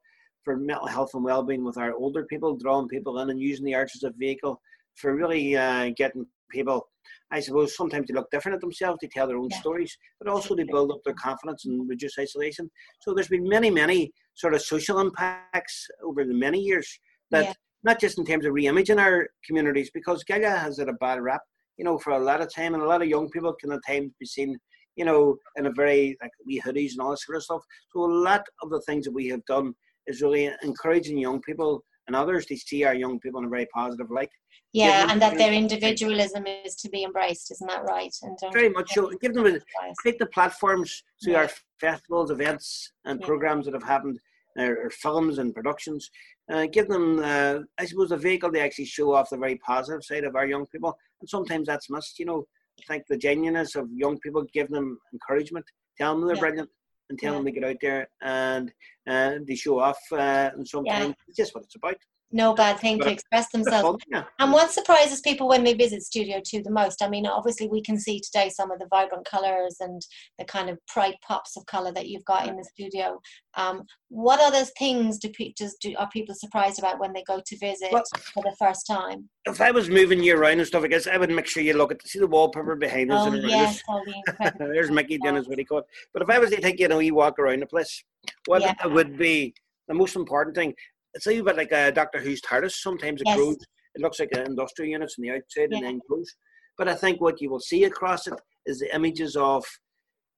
for 0.44 0.58
mental 0.58 0.88
health 0.88 1.12
and 1.14 1.24
well-being 1.24 1.64
with 1.64 1.78
our 1.78 1.94
older 1.94 2.26
people, 2.26 2.58
drawing 2.58 2.90
people 2.90 3.20
in 3.20 3.30
and 3.30 3.40
using 3.40 3.66
the 3.66 3.76
arts 3.76 3.96
as 3.96 4.04
a 4.04 4.14
vehicle 4.18 4.62
for 4.96 5.16
really 5.16 5.56
uh, 5.56 5.92
getting 5.96 6.26
people, 6.50 6.88
I 7.32 7.40
suppose, 7.40 7.76
sometimes 7.76 8.08
they 8.08 8.14
look 8.14 8.30
different 8.32 8.56
at 8.56 8.62
themselves, 8.62 9.00
they 9.02 9.08
tell 9.08 9.28
their 9.28 9.38
own 9.38 9.50
Yeah. 9.52 9.60
stories, 9.60 9.98
but 10.20 10.30
also 10.30 10.56
they 10.56 10.64
build 10.64 10.92
up 10.92 11.02
their 11.04 11.14
confidence 11.14 11.66
and 11.66 11.88
reduce 11.90 12.18
isolation. 12.20 12.70
So 13.02 13.14
there's 13.14 13.28
been 13.28 13.48
many, 13.48 13.70
many 13.70 14.12
sort 14.36 14.54
of 14.54 14.62
social 14.62 15.00
impacts 15.00 15.88
over 16.04 16.24
the 16.26 16.34
many 16.34 16.60
years 16.60 17.00
that 17.32 17.46
Yeah. 17.46 17.54
not 17.84 18.00
just 18.00 18.18
in 18.20 18.26
terms 18.26 18.46
of 18.46 18.54
re-imaging 18.54 19.00
our 19.00 19.28
communities, 19.46 19.90
because 19.94 20.24
Galliagh 20.24 20.60
has 20.60 20.80
had 20.80 20.90
a 20.90 20.94
bad 20.94 21.22
rap, 21.22 21.42
you 21.78 21.86
know, 21.86 21.98
for 21.98 22.12
a 22.12 22.20
lot 22.20 22.42
of 22.42 22.54
time, 22.54 22.74
and 22.74 22.84
a 22.84 22.88
lot 22.88 23.02
of 23.02 23.08
young 23.08 23.30
people 23.30 23.54
can 23.54 23.72
at 23.72 23.80
times 23.88 24.12
be 24.20 24.26
seen, 24.26 24.58
you 24.96 25.06
know, 25.06 25.38
in 25.56 25.66
a 25.68 25.72
very 25.72 26.18
like 26.22 26.32
wee 26.46 26.62
hoodies 26.66 26.92
and 26.92 27.02
all 27.02 27.12
this 27.12 27.26
sort 27.26 27.38
of 27.38 27.44
stuff. 27.44 27.64
So 27.94 28.04
a 28.04 28.12
lot 28.12 28.44
of 28.64 28.70
the 28.70 28.82
things 28.82 29.06
that 29.06 29.14
we 29.14 29.28
have 29.28 29.46
done 29.46 29.74
is 30.08 30.22
really 30.22 30.52
encouraging 30.64 31.18
young 31.18 31.40
people 31.42 31.84
and 32.10 32.16
others 32.16 32.48
they 32.48 32.56
see 32.56 32.84
our 32.84 32.96
young 32.96 33.20
people 33.20 33.40
in 33.40 33.46
a 33.46 33.50
very 33.50 33.68
positive 33.72 34.10
light. 34.10 34.32
Yeah, 34.74 35.08
and 35.12 35.22
that 35.22 35.38
their 35.38 35.54
individualism 35.54 36.46
is 36.48 36.76
to 36.78 36.90
be 36.90 37.04
embraced, 37.04 37.52
isn't 37.52 37.68
that 37.68 37.84
right? 37.84 38.14
And 38.24 38.36
Very 38.52 38.70
much 38.70 38.94
so. 38.94 39.12
Give 39.22 39.34
them 39.36 39.46
a, 39.46 39.60
create 40.00 40.18
the 40.18 40.26
platforms 40.28 41.04
through 41.24 41.34
Yeah. 41.34 41.42
our 41.44 41.50
festivals, 41.80 42.32
events, 42.32 42.92
and 43.06 43.20
Yeah. 43.20 43.28
programs 43.28 43.66
that 43.66 43.76
have 43.76 43.84
happened, 43.84 44.20
or, 44.58 44.90
films 44.90 45.38
and 45.38 45.54
productions. 45.54 46.10
Uh, 46.52 46.66
give 46.66 46.88
them, 46.88 47.20
uh, 47.20 47.60
I 47.78 47.86
suppose, 47.86 48.12
a 48.12 48.18
vehicle 48.18 48.52
to 48.52 48.60
actually 48.60 48.86
show 48.86 49.14
off 49.14 49.30
the 49.30 49.38
very 49.38 49.58
positive 49.58 50.04
side 50.04 50.24
of 50.24 50.36
our 50.36 50.48
young 50.48 50.66
people. 50.66 50.98
And 51.22 51.30
sometimes 51.30 51.68
that's 51.68 51.92
missed. 51.92 52.18
You 52.18 52.26
know, 52.26 52.48
I 52.82 52.84
think 52.88 53.04
the 53.08 53.18
genuineness 53.18 53.76
of 53.76 53.88
young 53.94 54.18
people, 54.20 54.42
give 54.52 54.70
them 54.70 55.00
encouragement, 55.14 55.66
tell 55.98 56.16
them 56.16 56.26
they're 56.26 56.36
Yeah. 56.38 56.42
brilliant, 56.42 56.70
and 57.10 57.18
tell 57.20 57.34
Yeah. 57.34 57.38
them 57.38 57.46
to 57.46 57.52
get 57.52 57.64
out 57.64 57.78
there 57.82 58.08
and 58.22 58.72
uh, 59.08 59.36
they 59.48 59.56
show 59.56 59.80
off. 59.80 60.00
Uh, 60.12 60.52
and 60.54 60.68
sometimes 60.68 61.16
it's 61.28 61.38
just 61.38 61.54
what 61.56 61.64
it's 61.64 61.76
about. 61.76 61.98
No 62.32 62.54
bad 62.54 62.80
thing 62.80 63.00
to 63.00 63.10
express 63.12 63.50
themselves. 63.52 64.04
yeah. 64.12 64.24
And 64.38 64.52
what 64.52 64.72
surprises 64.72 65.20
people 65.22 65.48
when 65.48 65.64
they 65.64 65.74
visit 65.74 66.04
Studio 66.04 66.40
2 66.46 66.62
the 66.62 66.70
most? 66.70 67.02
I 67.02 67.10
mean, 67.10 67.26
obviously, 67.26 67.68
we 67.68 67.82
can 67.82 67.98
see 68.00 68.20
today 68.20 68.50
some 68.50 68.70
of 68.70 68.78
the 68.78 68.86
vibrant 68.88 69.26
colours 69.26 69.78
and 69.80 70.00
the 70.38 70.46
kind 70.46 70.70
of 70.70 70.78
bright 70.94 71.16
pops 71.28 71.58
of 71.58 71.66
colour 71.66 71.92
that 71.94 72.08
you've 72.08 72.26
got 72.26 72.48
in 72.48 72.56
the 72.56 72.64
studio. 72.64 73.20
Um, 73.56 73.84
what 74.10 74.40
other 74.42 74.64
things 74.78 75.18
do, 75.18 75.30
pe- 75.30 75.54
does, 75.58 75.76
do 75.82 75.96
are 75.98 76.08
people 76.14 76.36
surprised 76.36 76.78
about 76.78 77.00
when 77.00 77.14
they 77.14 77.24
go 77.24 77.42
to 77.44 77.58
visit 77.58 77.90
Well- 77.92 78.04
for 78.34 78.44
the 78.44 78.56
first 78.60 78.86
time? 78.86 79.28
If 79.46 79.60
I 79.60 79.72
was 79.72 79.90
moving 79.90 80.22
you 80.22 80.38
around 80.38 80.60
and 80.60 80.68
stuff 80.68 80.84
I 80.84 80.88
guess 80.88 81.08
I 81.08 81.18
would 81.18 81.32
make 81.32 81.48
sure 81.48 81.64
you 81.64 81.74
look 81.74 81.92
at 81.92 82.08
see 82.08 82.20
the 82.20 82.28
wallpaper 82.28 82.76
behind 82.76 83.12
us 83.12 83.26
Oh, 83.28 83.32
and 83.34 83.50
yes, 83.50 83.82
all 83.88 84.04
the. 84.06 84.54
There's 84.60 84.92
Mickey 84.92 85.18
doing 85.18 85.36
his 85.36 85.48
what 85.50 85.58
he 85.58 85.66
called. 85.66 85.86
But 86.14 86.22
if 86.22 86.30
I 86.30 86.38
was 86.38 86.52
to 86.52 86.62
take 86.62 86.80
you 86.80 86.88
know, 86.90 87.00
you 87.00 87.16
walk 87.16 87.40
around 87.40 87.62
the 87.62 87.66
place, 87.66 88.04
what 88.46 88.62
Yeah. 88.62 88.76
it 88.86 88.92
would 88.92 89.18
be 89.18 89.56
the 89.88 89.96
most 89.96 90.16
important 90.16 90.56
thing? 90.56 90.76
It's 91.14 91.26
a 91.26 91.30
little 91.30 91.46
bit 91.46 91.58
like 91.58 91.72
a 91.72 91.92
Doctor 91.92 92.20
Who's 92.20 92.42
TARDIS. 92.42 92.74
Sometimes 92.82 93.22
it 93.22 93.28
Yes. 93.28 93.38
grows. 93.38 93.58
It 93.96 94.02
looks 94.02 94.20
like 94.20 94.30
an 94.34 94.46
industrial 94.46 94.92
units 94.92 95.16
on 95.18 95.24
the 95.24 95.32
outside 95.32 95.74
and 95.74 95.84
then 95.84 96.00
grows. 96.08 96.34
But 96.78 96.88
I 96.88 96.96
think 96.96 97.20
what 97.20 97.42
you 97.42 97.50
will 97.50 97.60
see 97.60 97.84
across 97.86 98.28
it 98.28 98.40
is 98.66 98.80
the 98.80 98.94
images 98.96 99.36
of 99.36 99.66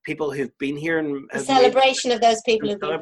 people 0.06 0.32
who've 0.32 0.58
been 0.58 0.78
here 0.78 1.00
and 1.00 1.30
The 1.32 1.40
celebration 1.40 2.12
of 2.12 2.22
those 2.22 2.42
people 2.44 2.70
who've 2.70 2.80
been. 2.80 3.00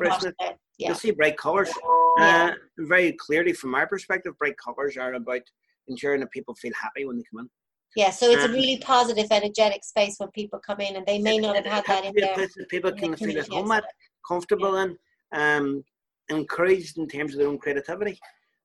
Yeah. 0.78 0.88
You'll 0.90 0.96
see 0.96 1.12
bright 1.12 1.38
colours. 1.38 1.70
Yeah. 2.18 2.52
Uh, 2.52 2.56
very 2.80 3.14
clearly, 3.14 3.54
from 3.54 3.76
our 3.76 3.88
perspective, 3.88 4.38
bright 4.38 4.56
colours 4.58 4.98
are 4.98 5.14
about 5.14 5.42
ensuring 5.88 6.22
that 6.22 6.32
people 6.32 6.56
feel 6.56 6.74
happy 6.74 7.06
when 7.06 7.18
they 7.18 7.24
come 7.32 7.42
in. 7.42 7.50
Yeah, 7.96 8.12
so 8.12 8.30
it's 8.30 8.44
a 8.44 8.46
Um, 8.46 8.54
really 8.54 8.78
positive, 8.80 9.28
energetic 9.32 9.84
space 9.84 10.16
when 10.20 10.30
people 10.32 10.60
come 10.60 10.80
in, 10.80 10.96
and 10.96 11.06
they 11.06 11.20
may 11.20 11.38
not 11.38 11.56
have 11.56 11.66
had 11.66 11.86
that 11.88 12.06
in 12.06 12.14
Be 12.14 12.22
a 12.22 12.34
place 12.34 12.54
that 12.56 12.70
people 12.70 12.92
can 12.92 13.16
feel 13.16 13.40
at 13.40 13.48
home 13.48 13.72
at, 13.72 13.84
comfortable 14.28 14.78
in, 14.78 14.98
um, 15.34 15.84
encouraged 16.30 16.98
in 16.98 17.08
terms 17.08 17.34
of 17.34 17.40
their 17.40 17.48
own 17.48 17.58
creativity. 17.58 18.20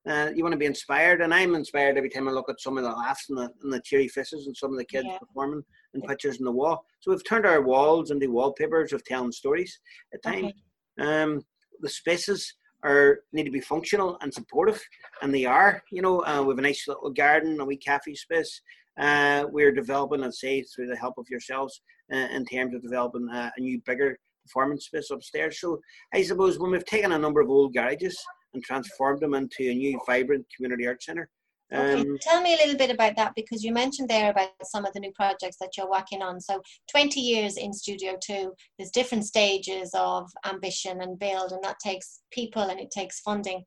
Uh, 0.07 0.29
you 0.35 0.43
want 0.43 0.53
to 0.53 0.57
be 0.57 0.67
inspired, 0.67 1.21
and 1.21 1.33
I'm 1.33 1.55
inspired 1.55 1.97
every 1.97 2.11
time 2.11 2.27
I 2.27 2.31
look 2.31 2.49
at 2.49 2.61
some 2.61 2.77
of 2.77 2.83
the 2.83 2.91
laughs 2.91 3.27
and 3.29 3.37
the, 3.39 3.49
and 3.63 3.73
the 3.73 3.81
cheery 3.81 4.07
faces 4.07 4.45
and 4.45 4.55
some 4.55 4.71
of 4.71 4.77
the 4.77 4.85
kids 4.85 5.07
Yeah. 5.09 5.17
performing 5.17 5.63
and 5.95 6.03
pictures 6.03 6.37
on 6.37 6.45
the 6.45 6.51
wall. 6.51 6.85
So 6.99 7.11
we've 7.11 7.27
turned 7.27 7.45
our 7.47 7.61
walls 7.61 8.11
into 8.11 8.29
wallpapers 8.29 8.93
of 8.93 9.03
telling 9.03 9.31
stories 9.31 9.79
at 10.13 10.21
times. 10.21 10.53
Okay. 10.99 11.23
Um, 11.23 11.43
the 11.81 11.89
spaces 11.89 12.53
are 12.83 13.21
need 13.33 13.45
to 13.45 13.51
be 13.51 13.61
functional 13.61 14.17
and 14.21 14.31
supportive, 14.31 14.79
and 15.23 15.33
they 15.33 15.45
are. 15.45 15.81
You 15.91 16.03
know, 16.03 16.23
uh, 16.23 16.43
we 16.43 16.51
have 16.51 16.59
a 16.59 16.61
nice 16.61 16.87
little 16.87 17.09
garden, 17.09 17.59
a 17.59 17.65
wee 17.65 17.77
cafe 17.77 18.13
space. 18.13 18.61
Uh, 18.99 19.45
we're 19.49 19.71
developing, 19.71 20.23
I'd 20.23 20.35
say, 20.35 20.61
through 20.61 20.87
the 20.87 20.95
help 20.95 21.17
of 21.17 21.27
yourselves, 21.29 21.81
uh, 22.13 22.27
in 22.31 22.45
terms 22.45 22.75
of 22.75 22.83
developing 22.83 23.27
uh, 23.29 23.49
a 23.57 23.59
new, 23.59 23.81
bigger 23.85 24.19
performance 24.45 24.85
space 24.85 25.09
upstairs. 25.11 25.59
So 25.59 25.79
I 26.13 26.23
suppose 26.23 26.59
when 26.59 26.71
we've 26.71 26.85
taken 26.85 27.11
a 27.11 27.19
number 27.19 27.41
of 27.41 27.49
old 27.49 27.73
garages 27.73 28.17
and 28.53 28.63
transformed 28.63 29.19
them 29.19 29.33
into 29.33 29.69
a 29.69 29.73
new, 29.73 29.99
vibrant 30.07 30.45
community 30.55 30.87
art 30.87 31.03
centre. 31.03 31.29
Okay, 31.73 32.01
Um, 32.01 32.17
tell 32.21 32.41
me 32.41 32.53
a 32.53 32.57
little 32.57 32.77
bit 32.77 32.91
about 32.91 33.15
that 33.15 33.33
because 33.35 33.63
you 33.63 33.71
mentioned 33.73 34.07
there 34.07 34.29
about 34.29 34.49
some 34.63 34.85
of 34.85 34.93
the 34.93 34.99
new 34.99 35.11
projects 35.13 35.57
that 35.59 35.71
you're 35.75 35.89
working 35.89 36.21
on. 36.21 36.39
So, 36.39 36.61
20 36.91 37.19
years 37.19 37.57
in 37.57 37.73
Studio 37.73 38.17
2, 38.21 38.53
there's 38.77 38.91
different 38.91 39.25
stages 39.25 39.89
of 39.95 40.29
ambition 40.45 41.01
and 41.01 41.17
build, 41.17 41.51
and 41.51 41.63
that 41.63 41.79
takes 41.83 42.21
people 42.31 42.61
and 42.61 42.79
it 42.79 42.91
takes 42.91 43.19
funding 43.19 43.63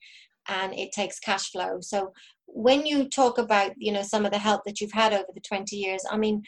and 0.49 0.73
it 0.75 0.93
takes 0.93 1.19
cash 1.19 1.51
flow. 1.51 1.79
So, 1.81 2.13
when 2.47 2.87
you 2.87 3.09
talk 3.09 3.37
about 3.39 3.73
you 3.77 3.93
know 3.93 4.03
some 4.03 4.25
of 4.25 4.31
the 4.31 4.39
help 4.39 4.63
that 4.65 4.81
you've 4.81 4.93
had 4.93 5.13
over 5.13 5.33
the 5.35 5.41
20 5.41 5.75
years, 5.75 6.05
I 6.09 6.17
mean, 6.17 6.45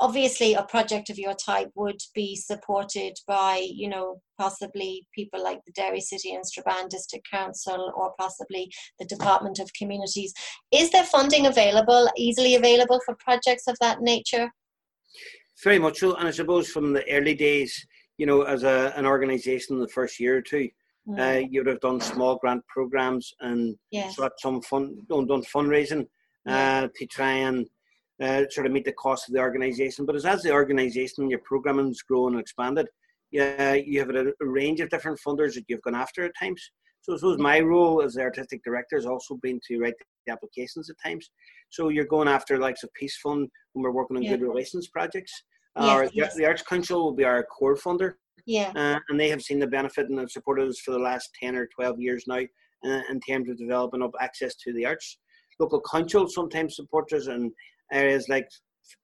obviously 0.00 0.54
a 0.54 0.62
project 0.64 1.10
of 1.10 1.18
your 1.18 1.34
type 1.34 1.70
would 1.74 2.00
be 2.14 2.36
supported 2.36 3.14
by 3.26 3.66
you 3.72 3.88
know 3.88 4.20
possibly 4.38 5.06
people 5.14 5.42
like 5.42 5.60
the 5.66 5.72
Derry 5.72 6.00
City 6.00 6.34
and 6.34 6.46
Strabane 6.46 6.88
District 6.88 7.26
Council 7.30 7.92
or 7.96 8.12
possibly 8.18 8.72
the 8.98 9.06
Department 9.06 9.58
of 9.58 9.72
Communities. 9.74 10.32
Is 10.72 10.90
there 10.90 11.04
funding 11.04 11.46
available, 11.46 12.10
easily 12.16 12.54
available 12.54 13.00
for 13.04 13.16
projects 13.16 13.66
of 13.68 13.76
that 13.80 14.00
nature? 14.00 14.50
Very 15.62 15.78
much 15.78 15.98
so, 16.00 16.14
and 16.16 16.26
I 16.26 16.32
suppose 16.32 16.68
from 16.68 16.92
the 16.92 17.08
early 17.10 17.34
days, 17.34 17.86
you 18.18 18.26
know, 18.26 18.42
as 18.42 18.64
a, 18.64 18.92
an 18.96 19.06
organization 19.06 19.76
in 19.76 19.80
the 19.80 19.88
first 19.88 20.18
year 20.18 20.38
or 20.38 20.42
two, 20.42 20.68
Mm. 21.08 21.18
uh, 21.18 21.48
you 21.50 21.60
would 21.60 21.66
have 21.66 21.80
done 21.80 22.00
small 22.00 22.36
grant 22.36 22.64
programs 22.68 23.34
and 23.40 23.76
yes. 23.90 24.16
some 24.38 24.62
fun, 24.62 25.04
done, 25.08 25.26
done 25.26 25.42
fundraising 25.42 26.06
Yeah. 26.46 26.84
uh, 26.84 26.88
to 26.96 27.06
try 27.06 27.32
and 27.32 27.66
uh, 28.22 28.44
sort 28.50 28.66
of 28.66 28.72
meet 28.72 28.84
the 28.84 28.92
cost 28.92 29.28
of 29.28 29.34
the 29.34 29.40
organisation. 29.40 30.06
But 30.06 30.16
as, 30.16 30.24
as 30.24 30.42
the 30.42 30.52
organisation, 30.52 31.22
and 31.22 31.30
your 31.30 31.40
programming's 31.40 32.02
grown 32.02 32.32
and 32.32 32.40
expanded, 32.40 32.86
yeah, 33.30 33.74
you 33.74 33.98
have 33.98 34.10
a, 34.10 34.28
a 34.40 34.46
range 34.46 34.80
of 34.80 34.90
different 34.90 35.18
funders 35.26 35.54
that 35.54 35.64
you've 35.68 35.82
gone 35.82 35.94
after 35.94 36.24
at 36.24 36.32
times. 36.38 36.62
So 37.00 37.14
I 37.14 37.16
suppose 37.16 37.38
my 37.38 37.58
role 37.60 38.00
as 38.02 38.14
the 38.14 38.22
artistic 38.22 38.62
director 38.62 38.96
has 38.96 39.06
also 39.06 39.36
been 39.42 39.58
to 39.66 39.78
write 39.78 39.94
the 40.26 40.32
applications 40.32 40.88
at 40.88 40.96
times. 41.04 41.30
So 41.70 41.88
you're 41.88 42.04
going 42.04 42.28
after 42.28 42.58
likes 42.58 42.84
of 42.84 42.92
Peace 42.94 43.18
Fund 43.22 43.48
when 43.72 43.82
we're 43.82 43.90
working 43.90 44.16
on 44.16 44.22
Yeah. 44.22 44.36
good 44.36 44.42
relations 44.42 44.88
projects. 44.88 45.32
Or 45.74 46.06
the- 46.06 46.14
yes. 46.14 46.36
the 46.36 46.44
Arts 46.46 46.62
Council 46.62 47.02
will 47.02 47.14
be 47.14 47.24
our 47.24 47.42
core 47.44 47.74
funder 47.76 48.14
Yeah. 48.46 48.72
uh, 48.76 49.00
and 49.08 49.18
they 49.18 49.30
have 49.30 49.42
seen 49.42 49.58
the 49.58 49.66
benefit 49.66 50.10
and 50.10 50.18
have 50.18 50.30
supported 50.30 50.68
us 50.68 50.78
for 50.80 50.92
the 50.92 50.98
last 50.98 51.30
10 51.42 51.56
or 51.56 51.66
12 51.74 51.98
years 51.98 52.24
now 52.28 52.42
uh, 52.84 53.02
in 53.10 53.18
terms 53.20 53.48
of 53.48 53.56
developing 53.58 54.02
up 54.02 54.12
access 54.20 54.54
to 54.56 54.72
the 54.74 54.84
arts. 54.86 55.18
Local 55.58 55.80
councils 55.80 56.34
sometimes 56.34 56.76
support 56.76 57.12
us 57.12 57.26
in 57.26 57.52
areas 57.92 58.28
like 58.28 58.48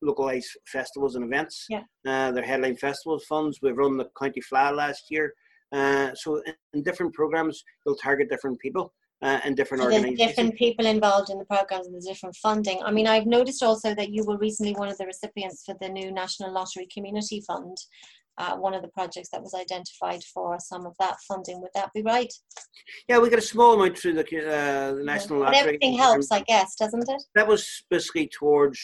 localized 0.03 0.51
festivals 0.67 1.15
and 1.15 1.25
events. 1.25 1.67
Yeah. 1.69 1.83
Uh, 2.07 2.33
their 2.33 2.45
headline 2.45 2.77
festivals 2.77 3.25
funds. 3.25 3.59
We've 3.63 3.77
run 3.77 3.97
the 3.97 4.09
County 4.21 4.41
Fly 4.41 4.71
last 4.71 5.05
year. 5.11 5.33
Uh, 5.73 6.15
so 6.15 6.37
in, 6.47 6.55
in 6.75 6.83
different 6.83 7.15
programs, 7.15 7.63
they'll 7.85 7.97
target 7.97 8.29
different 8.31 8.59
people 8.59 8.93
uh, 9.23 9.41
and 9.45 9.57
different 9.57 9.83
So 9.83 9.91
there's 9.91 10.03
organizations. 10.03 10.37
different 10.37 10.57
people 10.57 10.87
involved 10.87 11.31
in 11.31 11.39
the 11.39 11.45
programs 11.45 11.87
and 11.87 11.95
there's 11.95 12.07
different 12.07 12.37
funding. 12.37 12.81
I 12.85 12.91
mean, 12.91 13.07
I've 13.07 13.27
noticed 13.27 13.63
also 13.63 13.95
that 13.95 14.11
you 14.11 14.25
were 14.25 14.39
recently 14.39 14.73
one 14.73 14.89
of 14.89 14.99
the 14.99 15.07
recipients 15.07 15.65
for 15.65 15.75
the 15.81 15.89
new 15.89 16.11
National 16.11 16.53
Lottery 16.53 16.89
Community 16.93 17.43
Fund, 17.47 17.77
uh, 18.39 18.57
one 18.57 18.73
of 18.75 18.83
the 18.83 18.89
projects 18.89 19.29
that 19.31 19.43
was 19.43 19.55
identified 19.55 20.23
for 20.33 20.57
some 20.61 20.87
of 20.87 20.95
that 21.01 21.17
funding. 21.27 21.61
Would 21.61 21.71
that 21.75 21.91
be 21.93 22.03
right? 22.03 22.33
Yeah, 23.09 23.19
we 23.19 23.29
got 23.31 23.39
a 23.39 23.43
small 23.43 23.75
amount 23.75 23.99
through 23.99 24.15
the, 24.15 24.23
uh, 24.23 24.95
the 24.95 25.03
National 25.05 25.41
But 25.41 25.47
Lottery. 25.47 25.61
everything 25.61 25.99
helps, 25.99 26.31
I 26.31 26.41
guess, 26.41 26.75
doesn't 26.77 27.09
it? 27.09 27.23
that 27.35 27.47
was 27.47 27.85
basically 27.91 28.29
towards 28.29 28.79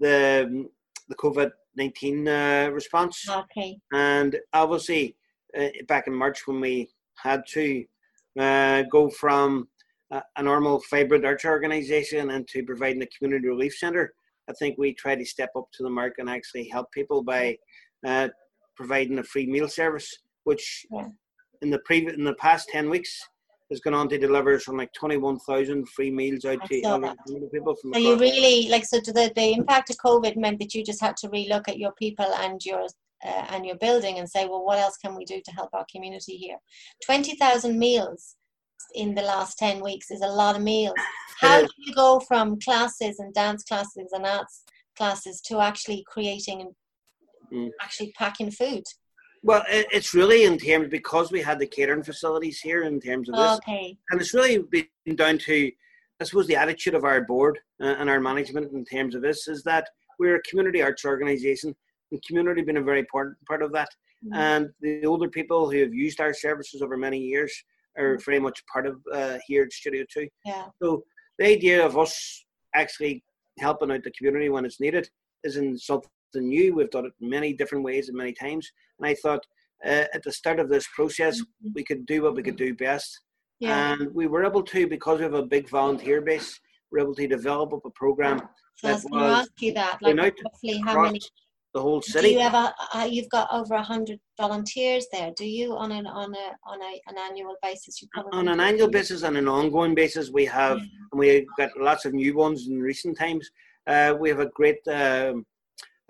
the 0.00 0.66
the 1.08 1.14
COVID 1.16 1.50
nineteen 1.76 2.28
uh, 2.28 2.70
response, 2.72 3.28
Okay. 3.28 3.78
and 3.92 4.38
obviously 4.52 5.16
uh, 5.58 5.68
back 5.88 6.06
in 6.06 6.14
March 6.14 6.46
when 6.46 6.60
we 6.60 6.88
had 7.16 7.42
to 7.48 7.84
uh, 8.38 8.82
go 8.90 9.10
from 9.10 9.68
a, 10.10 10.42
normal 10.42 10.82
vibrant 10.90 11.24
arts 11.24 11.44
organisation 11.44 12.30
and 12.30 12.30
into 12.30 12.64
providing 12.64 13.02
a 13.02 13.06
community 13.06 13.48
relief 13.48 13.74
centre, 13.74 14.12
I 14.48 14.52
think 14.54 14.76
we 14.76 14.94
tried 14.94 15.16
to 15.20 15.24
step 15.24 15.50
up 15.56 15.68
to 15.74 15.82
the 15.82 15.90
mark 15.90 16.14
and 16.18 16.28
actually 16.28 16.68
help 16.68 16.90
people 16.92 17.22
by 17.22 17.56
uh, 18.06 18.28
providing 18.76 19.18
a 19.18 19.24
free 19.24 19.46
meal 19.46 19.68
service, 19.68 20.08
which 20.44 20.86
Yeah. 20.90 21.08
in 21.62 21.70
the 21.70 21.78
previous 21.80 22.16
in 22.16 22.24
the 22.24 22.34
past 22.34 22.68
ten 22.68 22.90
weeks 22.90 23.12
has 23.70 23.80
gone 23.80 23.94
on 23.94 24.08
to 24.08 24.18
deliver 24.18 24.58
some 24.58 24.76
like 24.76 24.92
twenty 24.92 25.16
one 25.16 25.38
thousand 25.40 25.88
free 25.88 26.10
meals 26.10 26.44
out 26.44 26.58
I 26.62 26.66
to 26.66 27.48
people 27.52 27.74
from 27.76 27.94
So 27.94 27.98
you 27.98 28.16
really 28.18 28.68
like 28.68 28.84
so 28.84 28.98
the 29.00 29.32
the 29.34 29.52
impact 29.52 29.90
of 29.90 29.96
COVID 29.96 30.36
meant 30.36 30.58
that 30.60 30.74
you 30.74 30.84
just 30.84 31.00
had 31.00 31.16
to 31.18 31.28
relook 31.28 31.68
at 31.68 31.78
your 31.78 31.92
people 31.92 32.30
and 32.44 32.60
your 32.64 32.86
uh, 33.24 33.46
and 33.50 33.64
your 33.64 33.76
building 33.76 34.18
and 34.18 34.28
say, 34.28 34.46
well, 34.46 34.64
what 34.64 34.78
else 34.78 34.96
can 34.96 35.14
we 35.14 35.24
do 35.24 35.40
to 35.44 35.52
help 35.52 35.70
our 35.72 35.86
community 35.90 36.36
here? 36.36 36.58
Twenty 37.06 37.36
thousand 37.36 37.78
meals 37.78 38.36
in 38.94 39.14
the 39.14 39.22
last 39.22 39.58
ten 39.58 39.80
weeks 39.82 40.10
is 40.10 40.20
a 40.22 40.26
lot 40.26 40.56
of 40.56 40.62
meals. 40.62 40.94
How 41.40 41.60
do 41.60 41.68
you 41.78 41.94
go 41.94 42.20
from 42.20 42.60
classes 42.60 43.18
and 43.18 43.32
dance 43.32 43.62
classes 43.64 44.10
and 44.12 44.26
arts 44.26 44.64
classes 44.96 45.40
to 45.40 45.60
actually 45.60 46.04
creating 46.06 46.60
and 46.60 46.70
Mm. 47.52 47.70
actually 47.80 48.12
packing 48.16 48.50
food? 48.50 48.84
Well, 49.42 49.64
it's 49.68 50.14
really 50.14 50.44
in 50.44 50.56
terms 50.56 50.88
because 50.88 51.32
we 51.32 51.42
had 51.42 51.58
the 51.58 51.66
catering 51.66 52.04
facilities 52.04 52.60
here 52.60 52.84
in 52.84 53.00
terms 53.00 53.28
of 53.28 53.34
this, 53.34 53.58
Okay. 53.58 53.98
and 54.10 54.20
it's 54.20 54.34
really 54.34 54.58
been 54.58 55.16
down 55.16 55.38
to, 55.38 55.70
I 56.20 56.24
suppose, 56.24 56.46
the 56.46 56.56
attitude 56.56 56.94
of 56.94 57.04
our 57.04 57.22
board 57.22 57.58
uh, 57.82 57.96
and 57.98 58.08
our 58.08 58.20
management 58.20 58.72
in 58.72 58.84
terms 58.84 59.16
of 59.16 59.22
this 59.22 59.48
is 59.48 59.64
that 59.64 59.88
we're 60.20 60.36
a 60.36 60.42
community 60.42 60.80
arts 60.80 61.04
organisation, 61.04 61.74
and 62.12 62.22
community 62.22 62.62
been 62.62 62.76
a 62.76 62.82
very 62.82 63.00
important 63.00 63.36
part 63.48 63.62
of 63.62 63.72
that. 63.72 63.88
Mm. 64.24 64.36
And 64.36 64.70
the 64.80 65.04
older 65.06 65.28
people 65.28 65.68
who 65.68 65.78
have 65.80 65.92
used 65.92 66.20
our 66.20 66.32
services 66.32 66.80
over 66.80 66.96
many 66.96 67.18
years 67.18 67.52
are 67.98 68.18
very 68.24 68.38
much 68.38 68.62
part 68.72 68.86
of 68.86 69.02
uh, 69.12 69.38
here 69.46 69.64
at 69.64 69.72
Studio 69.72 70.04
Two. 70.08 70.28
Yeah. 70.44 70.66
So 70.80 71.02
the 71.38 71.46
idea 71.46 71.84
of 71.84 71.98
us 71.98 72.44
actually 72.74 73.24
helping 73.58 73.90
out 73.90 74.04
the 74.04 74.12
community 74.12 74.48
when 74.48 74.64
it's 74.64 74.80
needed 74.80 75.10
isn't 75.42 75.82
something 75.82 76.08
new. 76.40 76.74
We've 76.74 76.90
done 76.90 77.06
it 77.06 77.12
many 77.20 77.52
different 77.52 77.84
ways 77.84 78.08
and 78.08 78.16
many 78.16 78.32
times. 78.32 78.70
And 78.98 79.06
I 79.06 79.14
thought 79.14 79.44
uh, 79.84 80.04
at 80.14 80.22
the 80.22 80.30
start 80.32 80.60
of 80.60 80.68
this 80.68 80.86
process, 80.94 81.40
Mhm. 81.40 81.74
we 81.74 81.82
could 81.84 82.06
do 82.06 82.22
what 82.22 82.34
we 82.36 82.42
could 82.42 82.56
do 82.56 82.72
best. 82.74 83.18
Yeah. 83.58 83.92
And 83.94 84.14
we 84.14 84.26
were 84.28 84.44
able 84.44 84.62
to, 84.62 84.86
because 84.86 85.18
we 85.18 85.24
have 85.24 85.34
a 85.34 85.42
big 85.44 85.68
volunteer 85.68 86.20
base, 86.20 86.58
we're 86.90 87.00
able 87.00 87.14
to 87.16 87.26
develop 87.26 87.72
up 87.72 87.84
a 87.84 87.90
program 87.90 88.40
So 88.76 88.88
I 88.88 88.92
was 88.92 89.04
going 89.04 89.22
to 89.24 89.28
ask 89.28 89.52
you 89.60 89.72
that, 89.74 89.98
like 90.00 90.16
roughly 90.16 90.80
how 90.86 91.02
many 91.02 91.20
the 91.74 91.80
whole 91.80 92.00
Do 92.00 92.12
city. 92.12 92.28
you 92.30 92.40
have 92.40 92.54
a, 92.54 92.74
uh, 92.94 93.04
you've 93.04 93.30
got 93.30 93.48
over 93.50 93.74
a 93.74 93.82
hundred 93.82 94.20
volunteers 94.38 95.06
there, 95.10 95.32
do 95.36 95.46
you, 95.46 95.74
on 95.74 95.90
an, 95.90 96.06
on 96.06 96.34
a, 96.34 96.52
on 96.66 96.82
a, 96.82 97.00
an 97.08 97.16
annual 97.18 97.56
basis? 97.62 98.02
You 98.02 98.08
on 98.32 98.46
an 98.48 98.58
do. 98.58 98.62
annual 98.62 98.90
basis 98.90 99.22
and 99.22 99.36
an 99.38 99.48
ongoing 99.48 99.94
basis, 99.94 100.30
we 100.30 100.44
have, 100.44 100.78
Yeah. 100.78 100.84
and 101.12 101.18
we've 101.18 101.46
got 101.56 101.70
lots 101.78 102.04
of 102.04 102.12
new 102.12 102.36
ones 102.36 102.68
in 102.68 102.78
recent 102.80 103.16
times. 103.18 103.50
Uh, 103.86 104.14
we 104.20 104.28
have 104.28 104.40
a 104.40 104.50
great, 104.50 104.86
um, 104.88 105.46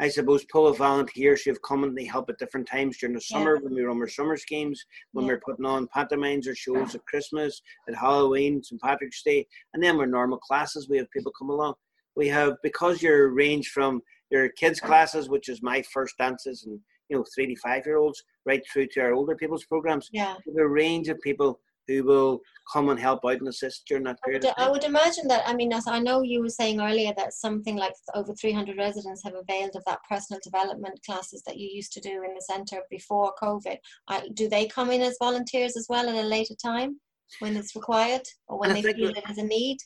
I 0.03 0.09
suppose, 0.09 0.45
of 0.53 0.79
volunteers 0.79 1.43
who 1.43 1.51
have 1.53 1.63
come 1.63 1.85
and 1.85 1.97
they 1.97 2.05
help 2.05 2.29
at 2.29 2.37
different 2.37 2.67
times 2.67 2.99
during 2.99 3.15
the 3.15 3.25
Yeah. 3.31 3.39
summer 3.39 3.59
when 3.59 3.73
we 3.73 3.83
run 3.83 4.01
our 4.01 4.09
summer 4.09 4.37
schemes, 4.37 4.85
when 5.13 5.25
Yeah. 5.27 5.35
we're 5.35 5.41
putting 5.47 5.65
on 5.65 5.87
pantomimes 5.95 6.49
or 6.49 6.57
shows 6.57 6.97
at 6.97 7.07
Christmas, 7.07 7.63
at 7.89 7.95
Halloween, 7.95 8.65
St. 8.65 8.81
Patrick's 8.83 9.23
Day, 9.23 9.47
and 9.73 9.81
then 9.83 9.97
we're 9.97 10.07
normal 10.07 10.39
classes. 10.39 10.89
We 10.89 10.99
have 10.99 11.09
people 11.13 11.31
come 11.39 11.51
along. 11.51 11.75
We 12.17 12.27
have, 12.29 12.57
because 12.65 13.01
you're 13.01 13.29
range 13.29 13.69
from 13.69 14.03
your 14.31 14.49
kids' 14.49 14.81
classes, 14.81 15.29
which 15.29 15.49
is 15.49 15.63
my 15.63 15.83
first 15.83 16.19
dances 16.19 16.65
and, 16.65 16.81
you 17.09 17.17
know, 17.17 17.25
three 17.33 17.47
to 17.47 17.61
five 17.61 17.87
year 17.87 17.99
olds, 17.99 18.25
right 18.45 18.63
through 18.73 18.89
to 18.89 19.01
our 19.03 19.13
older 19.13 19.37
people's 19.37 19.67
programs 19.67 20.11
Yeah, 20.13 20.37
we 20.45 20.53
have 20.53 20.65
a 20.65 20.69
range 20.69 21.09
of 21.11 21.21
people 21.21 21.61
who 21.89 22.05
will 22.05 22.41
come 22.73 22.89
and 22.89 22.99
help 22.99 23.21
out 23.25 23.39
and 23.39 23.49
assist 23.49 23.85
during 23.87 24.05
that 24.05 24.19
I 24.25 24.27
period 24.27 24.45
would, 24.45 24.55
I 24.57 24.71
would 24.71 24.85
imagine 24.85 25.29
that, 25.29 25.43
I 25.47 25.55
mean, 25.55 25.73
as 25.73 25.87
I 25.87 25.99
know 25.99 26.23
you 26.23 26.41
were 26.41 26.49
saying 26.49 26.81
earlier 26.81 27.13
that 27.17 27.35
something 27.35 27.77
like 27.77 27.95
over 28.15 28.35
three 28.35 28.53
hundred 28.53 28.79
residents 28.79 29.23
have 29.25 29.35
availed 29.35 29.77
of 29.77 29.85
that 29.87 30.01
personal 30.09 30.41
development 30.43 31.01
classes 31.05 31.43
that 31.47 31.59
you 31.59 31.69
used 31.73 31.93
to 31.95 32.01
do 32.01 32.23
in 32.23 32.35
the 32.35 32.43
centre 32.43 32.83
before 32.91 33.35
COVID. 33.43 33.77
I, 34.09 34.29
do 34.35 34.49
they 34.49 34.67
come 34.67 34.91
in 34.91 35.03
as 35.03 35.17
volunteers 35.21 35.77
as 35.77 35.87
well 35.89 36.09
at 36.09 36.25
a 36.25 36.27
later 36.27 36.55
time 36.55 37.01
when 37.41 37.57
it's 37.57 37.75
required 37.75 38.23
or 38.49 38.59
when 38.59 38.73
they 38.73 38.83
feel 38.83 39.11
it 39.11 39.31
is 39.31 39.39
a 39.39 39.45
need? 39.45 39.79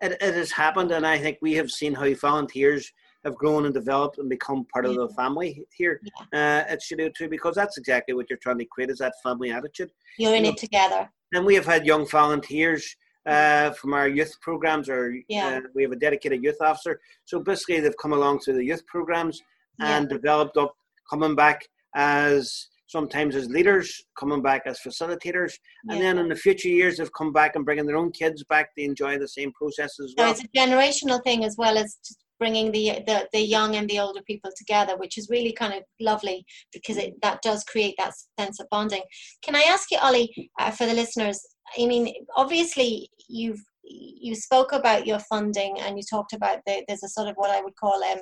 It, 0.00 0.12
it 0.20 0.34
has 0.34 0.50
happened, 0.50 0.92
and 0.92 1.06
I 1.06 1.18
think 1.18 1.38
we 1.42 1.54
have 1.54 1.70
seen 1.70 1.94
how 1.94 2.12
volunteers 2.14 2.90
have 3.24 3.36
grown 3.36 3.64
and 3.64 3.74
developed 3.74 4.18
and 4.18 4.28
become 4.28 4.64
part 4.72 4.86
of 4.86 4.94
the 4.94 5.08
family 5.10 5.64
here 5.76 6.00
uh, 6.32 6.64
at 6.68 6.82
Studio 6.82 7.10
2 7.16 7.28
because 7.28 7.54
that's 7.54 7.76
exactly 7.76 8.14
what 8.14 8.26
you're 8.30 8.38
trying 8.38 8.58
to 8.58 8.64
create 8.64 8.90
is 8.90 8.98
that 8.98 9.14
family 9.22 9.50
attitude. 9.50 9.90
You're 10.18 10.34
in 10.34 10.44
No. 10.44 10.50
it 10.50 10.56
together. 10.56 11.10
And 11.32 11.44
we 11.44 11.54
have 11.54 11.66
had 11.66 11.86
young 11.86 12.06
volunteers 12.08 12.96
uh, 13.26 13.70
from 13.72 13.92
our 13.92 14.08
youth 14.08 14.34
programs, 14.40 14.88
or 14.88 15.14
Yeah. 15.28 15.58
uh, 15.58 15.60
we 15.74 15.82
have 15.82 15.92
a 15.92 15.96
dedicated 15.96 16.42
youth 16.42 16.60
officer. 16.60 16.98
So 17.26 17.40
basically, 17.40 17.80
they've 17.80 17.96
come 18.00 18.12
along 18.14 18.40
through 18.40 18.54
the 18.54 18.64
youth 18.64 18.86
programs 18.86 19.40
Yeah. 19.78 19.98
and 19.98 20.08
developed 20.08 20.56
up, 20.56 20.74
coming 21.10 21.34
back 21.34 21.66
as 21.94 22.68
sometimes 22.86 23.36
as 23.36 23.46
leaders, 23.50 24.02
coming 24.18 24.40
back 24.40 24.62
as 24.64 24.80
facilitators, 24.80 25.52
and 25.90 26.00
then 26.00 26.16
in 26.16 26.26
the 26.28 26.34
future 26.36 26.68
years, 26.68 26.96
they've 26.96 27.12
come 27.12 27.32
back 27.34 27.54
and 27.54 27.64
bringing 27.66 27.84
their 27.84 27.96
own 27.96 28.10
kids 28.12 28.42
back 28.44 28.74
to 28.74 28.82
enjoy 28.82 29.18
the 29.18 29.28
same 29.28 29.52
process 29.52 29.92
as 30.00 30.14
So 30.16 30.24
well. 30.24 30.30
it's 30.30 30.42
a 30.42 30.48
generational 30.48 31.22
thing 31.22 31.44
as 31.44 31.56
well 31.58 31.76
as 31.76 31.98
just 32.06 32.18
bringing 32.38 32.72
the, 32.72 33.02
the 33.06 33.28
the 33.32 33.40
young 33.40 33.76
and 33.76 33.88
the 33.88 33.98
older 33.98 34.22
people 34.22 34.50
together, 34.56 34.96
which 34.96 35.18
is 35.18 35.28
really 35.30 35.52
kind 35.52 35.74
of 35.74 35.82
lovely 36.00 36.44
because 36.72 36.96
it 36.96 37.14
that 37.22 37.42
does 37.42 37.64
create 37.64 37.94
that 37.98 38.14
sense 38.38 38.60
of 38.60 38.68
bonding. 38.70 39.02
Can 39.42 39.54
I 39.56 39.62
ask 39.62 39.90
you, 39.90 39.98
Ollie, 40.00 40.50
uh, 40.58 40.70
for 40.70 40.86
the 40.86 40.94
listeners? 40.94 41.40
I 41.78 41.86
mean, 41.86 42.12
obviously 42.36 43.10
you've 43.28 43.62
you 43.90 44.34
spoke 44.34 44.72
about 44.72 45.06
your 45.06 45.18
funding 45.20 45.78
and 45.80 45.96
you 45.96 46.02
talked 46.08 46.32
about 46.32 46.58
the, 46.66 46.84
there's 46.86 47.02
a 47.02 47.08
sort 47.08 47.28
of 47.28 47.36
what 47.36 47.50
I 47.50 47.62
would 47.62 47.76
call 47.76 48.02
um, 48.04 48.18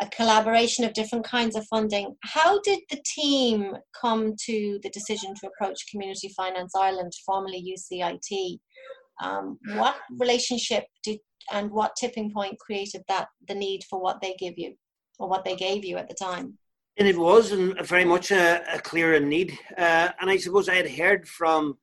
a 0.00 0.06
collaboration 0.08 0.84
of 0.84 0.94
different 0.94 1.24
kinds 1.24 1.56
of 1.56 1.66
funding. 1.66 2.16
How 2.22 2.60
did 2.60 2.80
the 2.90 3.02
team 3.04 3.76
come 4.00 4.34
to 4.46 4.78
the 4.82 4.90
decision 4.90 5.34
to 5.34 5.48
approach 5.48 5.90
Community 5.90 6.32
Finance 6.36 6.72
Ireland, 6.74 7.12
formerly 7.26 7.74
UCIT? 7.76 8.58
Um, 9.22 9.58
what 9.74 9.96
relationship 10.18 10.84
did 11.04 11.18
and 11.52 11.70
what 11.70 11.96
tipping 11.96 12.30
point 12.32 12.58
created 12.58 13.02
that 13.08 13.28
the 13.48 13.54
need 13.54 13.84
for 13.88 14.00
what 14.00 14.20
they 14.20 14.34
give 14.38 14.54
you 14.56 14.74
or 15.18 15.28
what 15.28 15.44
they 15.44 15.56
gave 15.56 15.84
you 15.84 15.96
at 15.96 16.08
the 16.08 16.14
time? 16.14 16.58
And 16.98 17.08
it 17.08 17.16
was 17.16 17.52
and 17.52 17.78
very 17.86 18.04
much 18.04 18.30
a, 18.30 18.62
a 18.74 18.78
clear 18.80 19.18
need. 19.20 19.58
Uh, 19.76 20.10
and 20.20 20.30
I 20.30 20.36
suppose 20.36 20.68
I 20.68 20.74
had 20.74 20.90
heard 20.90 21.26
from 21.26 21.78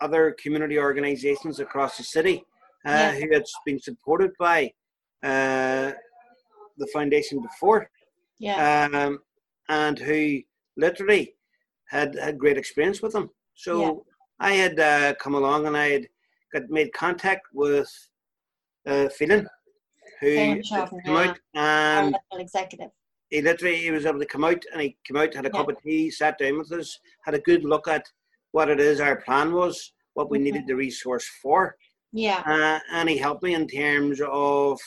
other 0.00 0.34
community 0.42 0.78
organisations 0.78 1.60
across 1.60 1.96
the 1.96 2.04
city 2.04 2.44
uh, 2.86 2.90
Yeah. 2.90 3.12
who 3.12 3.32
had 3.32 3.44
been 3.66 3.80
supported 3.80 4.30
by 4.38 4.72
uh, 5.22 5.92
the 6.78 6.86
foundation 6.92 7.40
before 7.40 7.88
Yeah, 8.38 8.88
um, 8.90 9.18
and 9.68 9.98
who 9.98 10.40
literally 10.76 11.34
had 11.88 12.16
had 12.18 12.38
great 12.38 12.58
experience 12.58 13.02
with 13.02 13.12
them. 13.12 13.30
So 13.54 13.80
yeah. 13.80 13.92
I 14.40 14.52
had 14.52 14.80
uh, 14.80 15.14
come 15.20 15.34
along 15.34 15.66
and 15.66 15.76
I 15.76 15.88
had 15.90 16.08
got 16.52 16.70
made 16.70 16.92
contact 16.92 17.46
with 17.52 17.90
uh, 18.86 19.08
Phelan, 19.08 19.46
who 20.20 20.28
yeah. 20.28 20.54
out 21.16 21.38
and 22.32 22.40
executive. 22.40 22.90
He 23.30 23.40
literally 23.40 23.78
he 23.78 23.90
was 23.90 24.06
able 24.06 24.20
to 24.20 24.26
come 24.26 24.44
out 24.44 24.62
and 24.72 24.82
he 24.82 24.96
came 25.06 25.16
out, 25.16 25.34
had 25.34 25.46
a 25.46 25.50
yeah. 25.52 25.58
cup 25.58 25.68
of 25.68 25.82
tea, 25.82 26.10
sat 26.10 26.38
down 26.38 26.58
with 26.58 26.70
us, 26.72 26.98
had 27.24 27.34
a 27.34 27.40
good 27.40 27.64
look 27.64 27.88
at 27.88 28.04
what 28.52 28.68
it 28.68 28.78
is 28.78 29.00
our 29.00 29.20
plan 29.22 29.52
was, 29.52 29.92
what 30.14 30.30
we 30.30 30.38
mm-hmm. 30.38 30.44
needed 30.44 30.66
the 30.66 30.76
resource 30.76 31.28
for. 31.42 31.74
Yeah. 32.12 32.42
Uh, 32.46 32.78
and 32.92 33.08
he 33.08 33.16
helped 33.16 33.42
me 33.42 33.54
in 33.54 33.66
terms 33.66 34.20
of 34.20 34.78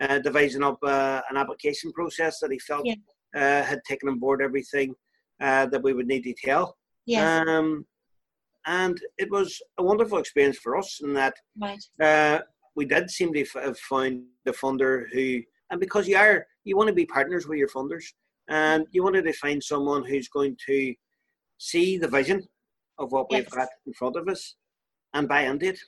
uh, 0.00 0.18
devising 0.18 0.64
up 0.64 0.78
uh, 0.82 1.22
an 1.30 1.36
application 1.36 1.92
process 1.92 2.40
that 2.40 2.52
he 2.52 2.58
felt 2.58 2.84
yeah. 2.84 2.94
Uh, 3.34 3.62
had 3.62 3.80
taken 3.88 4.10
on 4.10 4.18
board 4.18 4.42
everything 4.42 4.94
uh, 5.40 5.64
that 5.66 5.82
we 5.82 5.94
would 5.94 6.06
need 6.06 6.22
to 6.22 6.34
tell. 6.34 6.76
Yes. 7.06 7.48
Um, 7.48 7.86
and 8.66 9.00
it 9.16 9.30
was 9.30 9.60
a 9.78 9.82
wonderful 9.82 10.18
experience 10.18 10.58
for 10.58 10.76
us 10.76 11.00
in 11.02 11.14
that 11.14 11.34
right. 11.58 11.82
We 12.74 12.84
did 12.84 13.10
seem 13.10 13.32
to 13.34 13.44
have 13.54 13.78
found 13.78 14.22
the 14.44 14.52
funder 14.52 15.04
who, 15.12 15.42
and 15.70 15.80
because 15.80 16.08
you 16.08 16.16
are, 16.16 16.46
you 16.64 16.76
want 16.76 16.88
to 16.88 16.94
be 16.94 17.06
partners 17.06 17.46
with 17.46 17.58
your 17.58 17.68
funders, 17.68 18.04
and 18.48 18.86
you 18.90 19.02
wanted 19.02 19.24
to 19.24 19.32
find 19.34 19.62
someone 19.62 20.04
who's 20.04 20.28
going 20.28 20.56
to 20.66 20.94
see 21.58 21.98
the 21.98 22.08
vision 22.08 22.42
of 22.98 23.12
what 23.12 23.26
yes. 23.30 23.40
we've 23.40 23.50
got 23.50 23.68
in 23.86 23.92
front 23.92 24.16
of 24.16 24.28
us 24.28 24.56
and 25.14 25.28
buy 25.28 25.42
into 25.42 25.68
it. 25.68 25.78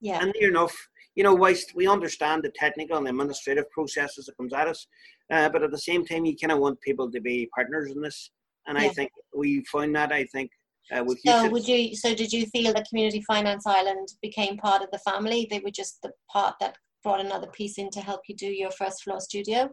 Yeah. 0.00 0.20
And 0.20 0.32
near 0.38 0.50
enough, 0.50 0.74
you 1.14 1.24
know, 1.24 1.34
whilst 1.34 1.74
we 1.74 1.86
understand 1.86 2.42
the 2.42 2.52
technical 2.54 2.98
and 2.98 3.08
administrative 3.08 3.70
processes 3.70 4.26
that 4.26 4.36
comes 4.36 4.52
at 4.52 4.68
us, 4.68 4.86
uh, 5.32 5.48
but 5.48 5.62
at 5.62 5.70
the 5.70 5.78
same 5.78 6.04
time, 6.04 6.24
you 6.24 6.36
kind 6.36 6.52
of 6.52 6.58
want 6.58 6.80
people 6.80 7.10
to 7.10 7.20
be 7.20 7.48
partners 7.54 7.90
in 7.90 8.00
this. 8.00 8.30
And 8.66 8.78
yeah. 8.78 8.84
I 8.84 8.88
think 8.90 9.10
we 9.34 9.64
find 9.64 9.94
that. 9.96 10.12
I 10.12 10.24
think 10.26 10.50
uh, 10.92 11.02
with 11.04 11.18
so 11.24 11.48
would 11.48 11.66
you? 11.66 11.96
So 11.96 12.14
did 12.14 12.32
you 12.32 12.46
feel 12.46 12.72
that 12.72 12.88
Community 12.88 13.22
Finance 13.26 13.66
Ireland 13.66 14.08
became 14.22 14.56
part 14.56 14.82
of 14.82 14.90
the 14.90 14.98
family? 14.98 15.46
They 15.50 15.60
were 15.60 15.70
just 15.70 16.00
the 16.02 16.12
part 16.30 16.54
that 16.60 16.76
brought 17.02 17.20
another 17.20 17.48
piece 17.48 17.78
in 17.78 17.90
to 17.90 18.00
help 18.00 18.22
you 18.28 18.34
do 18.36 18.46
your 18.46 18.70
first 18.70 19.02
floor 19.02 19.20
studio. 19.20 19.70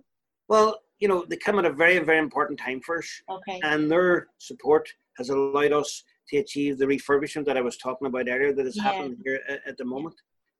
Well, 0.47 0.79
you 0.99 1.07
know, 1.07 1.25
they 1.27 1.37
come 1.37 1.59
at 1.59 1.65
a 1.65 1.71
very, 1.71 1.99
very 1.99 2.19
important 2.19 2.59
time 2.59 2.81
for 2.85 2.99
us. 2.99 3.21
Okay. 3.29 3.59
And 3.63 3.91
their 3.91 4.27
support 4.37 4.87
has 5.17 5.29
allowed 5.29 5.71
us 5.71 6.03
to 6.29 6.37
achieve 6.37 6.77
the 6.77 6.85
refurbishment 6.85 7.45
that 7.45 7.57
I 7.57 7.61
was 7.61 7.77
talking 7.77 8.07
about 8.07 8.29
earlier 8.29 8.53
that 8.53 8.65
is 8.65 8.77
yeah. 8.77 8.83
happening 8.83 9.17
here 9.23 9.41
at, 9.47 9.59
at 9.67 9.77
the 9.77 9.85
moment. 9.85 10.15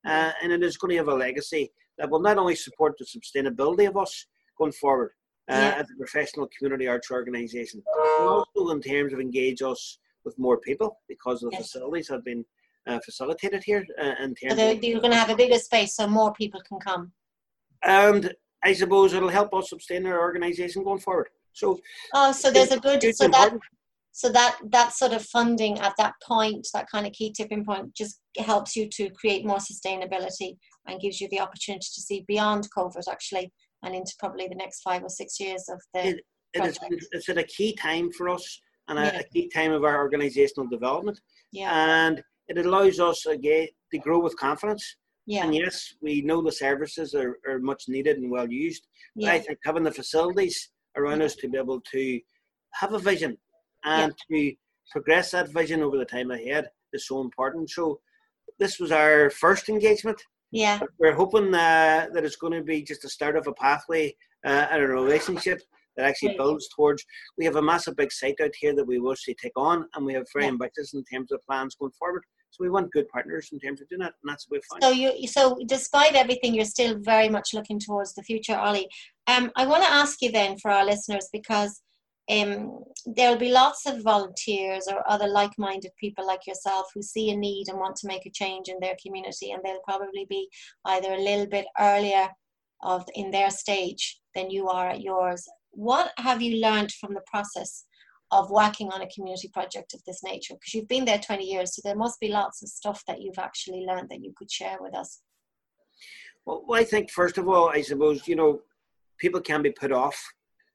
Uh, 0.06 0.32
and 0.42 0.52
it 0.52 0.64
is 0.64 0.78
going 0.78 0.90
to 0.92 0.98
have 0.98 1.08
a 1.08 1.14
legacy 1.14 1.72
that 1.98 2.10
will 2.10 2.20
not 2.20 2.38
only 2.38 2.56
support 2.56 2.96
the 2.98 3.06
sustainability 3.06 3.88
of 3.88 3.96
us 3.98 4.26
going 4.58 4.72
forward 4.74 5.12
uh, 5.50 5.54
yeah. 5.56 5.76
as 5.80 5.88
a 5.90 5.98
professional 5.98 6.50
community 6.58 6.88
arts 6.88 7.12
organisation, 7.12 7.82
but 7.86 8.24
also 8.24 8.70
in 8.72 8.82
terms 8.82 9.14
of 9.14 9.20
engage 9.20 9.62
us 9.62 10.00
with 10.26 10.38
more 10.40 10.58
people 10.58 11.00
because 11.08 11.42
the 11.42 11.50
yes. 11.52 11.62
facilities 11.62 12.10
have 12.10 12.24
been 12.24 12.46
uh, 12.88 13.00
facilitated 13.04 13.64
here. 13.64 13.86
Uh, 14.02 14.14
in 14.22 14.36
terms 14.36 14.56
so 14.56 14.72
you're 14.72 15.00
going 15.00 15.12
to 15.12 15.18
have 15.18 15.30
a 15.30 15.36
bigger 15.36 15.60
space 15.60 15.96
so 15.96 16.08
more 16.08 16.34
people 16.34 16.62
can 16.68 16.80
come. 16.80 17.12
And 17.84 18.34
I 18.64 18.74
suppose 18.74 19.14
it'll 19.14 19.30
help 19.30 19.54
us 19.54 19.70
sustain 19.70 20.06
our 20.06 20.20
organisation 20.20 20.84
going 20.84 21.00
forward. 21.00 21.30
So, 21.54 21.80
oh, 22.14 22.32
so 22.32 22.52
there's 22.52 22.72
a 22.72 22.80
good 22.80 23.04
so 23.16 23.28
that 23.28 23.54
so 24.14 24.30
that 24.30 24.58
that 24.70 24.94
sort 24.94 25.12
of 25.12 25.24
funding 25.26 25.80
at 25.80 25.96
that 25.98 26.14
point 26.24 26.68
that 26.74 26.90
kind 26.90 27.06
of 27.06 27.14
key 27.14 27.32
tipping 27.32 27.66
point 27.66 27.94
just 27.96 28.22
helps 28.38 28.76
you 28.76 28.88
to 28.90 29.10
create 29.10 29.46
more 29.46 29.58
sustainability 29.58 30.56
and 30.88 31.02
gives 31.02 31.20
you 31.20 31.28
the 31.30 31.40
opportunity 31.40 31.88
to 31.94 32.02
see 32.02 32.24
beyond 32.28 32.68
covid 32.78 33.08
actually 33.12 33.52
and 33.84 33.96
into 33.96 34.14
probably 34.20 34.48
the 34.48 34.56
next 34.56 34.82
five 34.82 35.04
or 35.04 35.10
six 35.10 35.40
years 35.40 35.68
of 35.68 35.82
the 35.94 36.10
it, 36.10 36.20
it 36.54 36.64
is, 36.64 37.08
it's 37.12 37.30
at 37.30 37.40
a 37.40 37.44
key 37.44 37.76
time 37.76 38.12
for 38.12 38.30
us 38.30 38.62
and 38.88 39.00
a, 39.00 39.04
yeah. 39.04 39.20
a 39.20 39.24
key 39.24 39.50
time 39.50 39.72
of 39.72 39.84
our 39.84 39.98
organizational 39.98 40.68
development 40.70 41.20
yeah. 41.52 42.06
and 42.06 42.24
it 42.48 42.66
allows 42.66 43.00
us 43.00 43.26
again 43.26 43.68
to 43.92 43.98
grow 44.00 44.20
with 44.20 44.38
confidence 44.38 44.96
yeah. 45.26 45.46
And 45.46 45.56
yes, 45.56 45.94
we 46.02 46.22
know 46.22 46.42
the 46.42 46.52
services 46.52 47.16
are, 47.16 47.38
are 47.48 47.60
much 47.60 47.86
needed 47.88 48.18
and 48.18 48.30
well 48.30 48.50
used. 48.50 48.88
Yeah. 49.16 49.32
I 49.32 49.40
think 49.40 49.60
having 49.64 49.84
the 49.84 49.92
facilities 49.92 50.70
around 50.98 51.20
yeah. 51.20 51.28
us 51.28 51.36
to 51.36 51.48
be 51.48 51.58
able 51.58 51.82
to 51.92 52.20
have 52.74 52.94
a 52.94 53.00
vision 53.00 53.38
and 53.86 54.14
yeah. 54.30 54.38
to 54.38 54.56
progress 54.92 55.32
that 55.32 55.50
vision 55.50 55.82
over 55.82 55.98
the 55.98 56.06
time 56.06 56.32
ahead 56.32 56.70
is 56.92 57.08
so 57.08 57.22
important. 57.22 57.70
So 57.70 58.00
this 58.60 58.80
was 58.80 58.92
our 58.92 59.30
first 59.30 59.70
engagement. 59.70 60.22
Yeah. 60.52 60.80
We're 61.00 61.16
hoping 61.16 61.54
uh, 61.54 62.08
that 62.14 62.26
it's 62.26 62.36
going 62.36 62.54
to 62.54 62.62
be 62.62 62.84
just 62.84 63.02
the 63.02 63.10
start 63.10 63.38
of 63.38 63.48
a 63.48 63.54
pathway 63.54 64.16
uh, 64.46 64.68
and 64.72 64.84
a 64.84 64.88
relationship 64.88 65.62
that 65.96 66.06
actually 66.06 66.36
builds 66.38 66.68
towards. 66.76 67.04
We 67.38 67.46
have 67.46 67.56
a 67.56 67.62
massive 67.62 67.96
big 67.96 68.12
site 68.12 68.40
out 68.42 68.54
here 68.60 68.76
that 68.76 68.86
we 68.86 69.00
wish 69.00 69.24
to 69.24 69.34
take 69.34 69.54
on, 69.56 69.88
and 69.96 70.06
we 70.06 70.14
have 70.14 70.26
very 70.34 70.46
yeah. 70.46 70.52
ambitious 70.52 70.94
in 70.94 71.04
terms 71.04 71.32
of 71.32 71.42
plans 71.48 71.76
going 71.76 71.92
forward. 71.98 72.24
So 72.50 72.64
we 72.64 72.70
want 72.70 72.92
good 72.92 73.10
partners 73.10 73.50
in 73.52 73.60
terms 73.60 73.82
of 73.82 73.90
doing 73.90 74.02
that, 74.02 74.14
and 74.22 74.32
that's 74.32 74.46
what 74.48 74.58
we 74.58 74.62
find. 74.70 74.84
So 74.84 74.92
you, 74.92 75.28
so 75.28 75.58
despite 75.66 76.14
everything, 76.14 76.54
you're 76.54 76.66
still 76.66 77.00
very 77.00 77.28
much 77.28 77.54
looking 77.54 77.80
towards 77.80 78.14
the 78.14 78.22
future, 78.22 78.56
Ollie. 78.56 78.88
Um, 79.26 79.52
I 79.56 79.66
want 79.66 79.84
to 79.84 79.90
ask 79.90 80.22
you 80.22 80.32
then 80.32 80.58
for 80.60 80.70
our 80.70 80.86
listeners 80.86 81.30
because 81.34 81.82
um, 82.32 82.84
there'll 83.06 83.38
be 83.38 83.52
lots 83.52 83.86
of 83.86 84.04
volunteers 84.04 84.88
or 84.88 85.04
other 85.10 85.28
like-minded 85.28 85.92
people 86.00 86.26
like 86.26 86.48
yourself 86.48 86.88
who 86.94 87.02
see 87.02 87.32
a 87.32 87.36
need 87.36 87.68
and 87.68 87.80
want 87.80 87.96
to 87.98 88.08
make 88.08 88.26
a 88.26 88.32
change 88.32 88.70
in 88.70 88.80
their 88.80 88.96
community 89.04 89.52
and 89.52 89.62
they'll 89.64 89.82
probably 89.84 90.26
be 90.30 90.48
either 90.86 91.14
a 91.14 91.22
little 91.22 91.48
bit 91.48 91.66
earlier 91.80 92.30
of 92.82 93.06
in 93.16 93.30
their 93.32 93.50
stage 93.50 94.22
than 94.36 94.50
you 94.50 94.70
are 94.70 94.90
at 94.90 95.02
yours 95.02 95.48
what 95.74 96.12
have 96.18 96.42
you 96.42 96.58
learned 96.62 96.92
from 96.92 97.14
the 97.14 97.24
process 97.26 97.86
of 98.32 98.50
working 98.50 98.90
on 98.92 99.02
a 99.02 99.10
community 99.10 99.50
project 99.54 99.94
of 99.94 100.02
this 100.06 100.24
nature 100.24 100.54
because 100.56 100.74
you've 100.74 100.88
been 100.88 101.06
there 101.06 101.20
20 101.20 101.44
years 101.44 101.76
so 101.76 101.82
there 101.84 101.96
must 101.96 102.20
be 102.20 102.30
lots 102.30 102.64
of 102.64 102.70
stuff 102.70 103.04
that 103.08 103.22
you've 103.22 103.38
actually 103.38 103.86
learned 103.88 104.10
that 104.10 104.24
you 104.24 104.34
could 104.38 104.52
share 104.52 104.78
with 104.80 104.96
us 104.96 105.22
well 106.46 106.64
i 106.74 106.84
think 106.84 107.12
first 107.12 107.38
of 107.38 107.48
all 107.48 107.70
i 107.70 107.82
suppose 107.82 108.28
you 108.28 108.36
know 108.36 108.60
people 109.20 109.42
can 109.42 109.62
be 109.62 109.72
put 109.72 109.92
off 109.92 110.20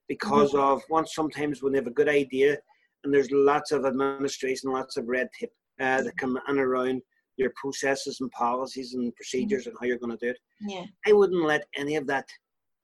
because 0.09 0.53
mm-hmm. 0.53 0.73
of 0.73 0.83
once 0.89 1.15
sometimes 1.15 1.63
when 1.63 1.73
they 1.73 1.79
have 1.79 1.87
a 1.87 1.93
good 1.93 2.09
idea 2.09 2.57
and 3.05 3.15
there's 3.15 3.31
lots 3.31 3.71
of 3.73 3.85
administration, 3.85 4.73
lots 4.73 4.97
of 4.97 5.09
red 5.09 5.29
tape 5.39 5.53
uh, 5.81 6.03
that 6.03 6.17
come 6.17 6.39
in 6.49 6.59
around 6.59 7.03
your 7.37 7.53
processes 7.57 8.19
and 8.21 8.31
policies 8.33 8.95
and 8.95 9.15
procedures 9.15 9.63
mm-hmm. 9.63 9.71
and 9.71 9.79
how 9.81 9.87
you're 9.87 9.99
going 9.99 10.17
to 10.17 10.27
do 10.27 10.31
it. 10.31 10.39
Yeah. 10.61 10.85
I 11.07 11.13
wouldn't 11.13 11.45
let 11.45 11.67
any 11.77 11.97
of 11.97 12.07
that 12.09 12.27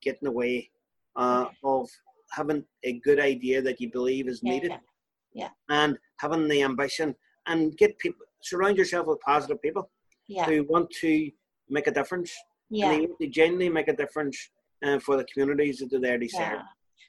get 0.03 0.19
in 0.23 0.27
the 0.27 0.31
way 0.31 0.71
uh, 1.17 1.47
of 1.65 1.89
having 2.35 2.65
a 2.83 2.93
good 3.01 3.21
idea 3.21 3.63
that 3.63 3.81
you 3.81 3.91
believe 3.91 4.29
is 4.29 4.43
needed. 4.43 4.71
Yeah. 4.71 4.79
yeah. 5.35 5.49
And 5.69 5.97
having 6.19 6.49
the 6.49 6.63
ambition 6.63 7.15
and 7.47 7.77
get 7.77 7.99
people 7.99 8.25
surround 8.43 8.77
yourself 8.77 9.07
with 9.07 9.21
positive 9.21 9.61
people 9.63 9.91
yeah. 10.29 10.45
who 10.45 10.65
want 10.65 10.91
to 11.01 11.31
make 11.69 11.87
a 11.87 11.91
difference. 11.91 12.33
Yeah. 12.71 12.93
And 12.93 13.09
they, 13.21 13.27
genuinely 13.29 13.69
make 13.69 13.89
a 13.89 13.97
difference 13.97 14.39
uh, 14.85 14.99
for 14.99 15.17
the 15.17 15.25
communities 15.33 15.79
that 15.79 15.91
they're 15.91 16.01
there 16.01 16.19
to 16.19 16.29
serve. 16.29 16.61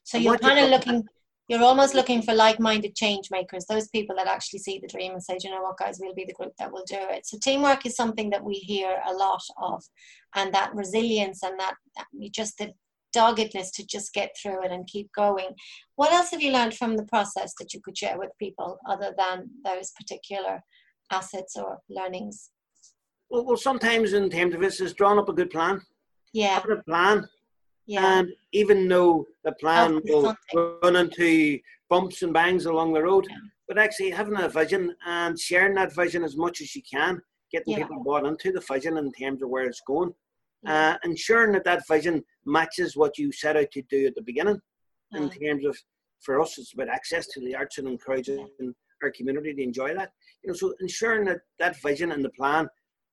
So 0.04 0.18
you're 0.18 0.38
kind 0.38 0.60
of 0.60 0.70
looking, 0.70 1.04
you're 1.48 1.64
almost 1.64 1.96
looking 1.96 2.22
for 2.22 2.34
like-minded 2.34 2.96
change 2.96 3.30
makers, 3.32 3.66
those 3.66 3.88
people 3.90 4.16
that 4.18 4.28
actually 4.28 4.60
see 4.60 4.80
the 4.80 4.88
dream 4.88 5.14
and 5.14 5.24
say, 5.24 5.38
you 5.44 5.50
know 5.50 5.62
what, 5.62 5.78
guys, 5.78 5.98
we'll 6.00 6.14
be 6.14 6.26
the 6.26 6.34
group 6.34 6.54
that 6.60 6.72
will 6.72 6.86
do 6.88 6.98
it. 7.00 7.26
So 7.26 7.38
teamwork 7.42 7.86
is 7.86 7.96
something 7.96 8.30
that 8.32 8.44
we 8.44 8.56
hear 8.56 9.02
a 9.08 9.14
lot 9.14 9.42
of, 9.58 9.84
and 10.36 10.54
that 10.54 10.76
resilience 10.76 11.44
and 11.44 11.60
that, 11.60 11.76
that 11.96 12.06
just 12.32 12.58
the 12.60 12.74
doggedness 13.16 13.72
to 13.72 13.86
just 13.86 14.14
get 14.14 14.36
through 14.42 14.64
it 14.66 14.72
and 14.72 14.86
keep 14.88 15.10
going. 15.16 15.50
What 15.96 16.14
else 16.14 16.32
have 16.32 16.42
you 16.42 16.52
learned 16.52 16.76
from 16.76 16.98
the 16.98 17.06
process 17.06 17.54
that 17.60 17.74
you 17.74 17.82
could 17.84 17.98
share 17.98 18.20
with 18.20 18.30
people 18.38 18.78
other 18.88 19.14
than 19.18 19.50
those 19.64 19.92
particular 20.00 20.62
assets 21.12 21.56
or 21.56 21.80
learnings? 21.90 22.52
Well, 23.30 23.46
well 23.46 23.58
sometimes 23.58 24.14
in 24.14 24.30
terms 24.30 24.54
of 24.54 24.62
this 24.62 24.82
is 24.82 24.94
drawing 24.94 25.20
up 25.20 25.30
a 25.30 25.34
good 25.34 25.50
plan. 25.50 25.82
Yeah. 26.34 26.56
Having 26.56 26.78
a 26.78 26.84
plan 26.84 27.28
yeah. 27.88 28.20
And 28.20 28.30
even 28.52 28.88
though 28.88 29.26
the 29.44 29.52
plan 29.54 30.02
will 30.06 30.36
run 30.54 30.96
into 30.96 31.60
bumps 31.90 32.24
and 32.24 32.34
bangs 32.34 32.66
along 32.66 32.94
the 32.94 33.04
road, 33.04 33.28
yeah. 33.30 33.38
but 33.68 33.78
actually 33.78 34.10
having 34.10 34.40
a 34.40 34.50
vision 34.50 34.96
and 35.06 35.40
sharing 35.40 35.76
that 35.76 35.94
vision 35.94 36.24
as 36.24 36.36
much 36.36 36.62
as 36.62 36.76
you 36.76 36.82
can, 36.92 37.22
getting 37.52 37.74
yeah. 37.74 37.84
people 37.84 38.04
bought 38.04 38.26
into 38.26 38.52
the 38.52 38.62
vision 38.62 38.98
in 38.98 39.12
terms 39.12 39.44
of 39.44 39.50
where 39.50 39.66
it's 39.66 39.82
going, 39.86 40.14
uh, 40.68 40.98
ensuring 41.04 41.54
that 41.54 41.64
that 41.66 41.84
vision 41.88 42.24
matches 42.46 42.96
what 42.96 43.18
you 43.18 43.32
set 43.32 43.58
out 43.58 43.72
to 43.72 43.82
do 43.84 44.08
at 44.08 44.16
the 44.16 44.22
beginning. 44.22 44.60
In 45.14 45.30
terms 45.30 45.66
of, 45.66 45.78
for 46.22 46.42
us, 46.42 46.58
it's 46.58 46.74
about 46.74 46.90
access 46.90 47.28
to 47.28 47.40
the 47.40 47.56
arts 47.56 47.78
and 47.78 47.88
encouraging 47.88 48.50
our 49.02 49.12
community 49.12 49.54
to 49.54 49.64
enjoy 49.64 49.94
that. 49.94 50.12
You 50.44 50.50
know, 50.50 50.54
so 50.54 50.74
ensuring 50.82 51.26
that 51.26 51.40
that 51.60 51.82
vision 51.82 52.12
and 52.12 52.26
the 52.26 52.32
plan 52.32 52.68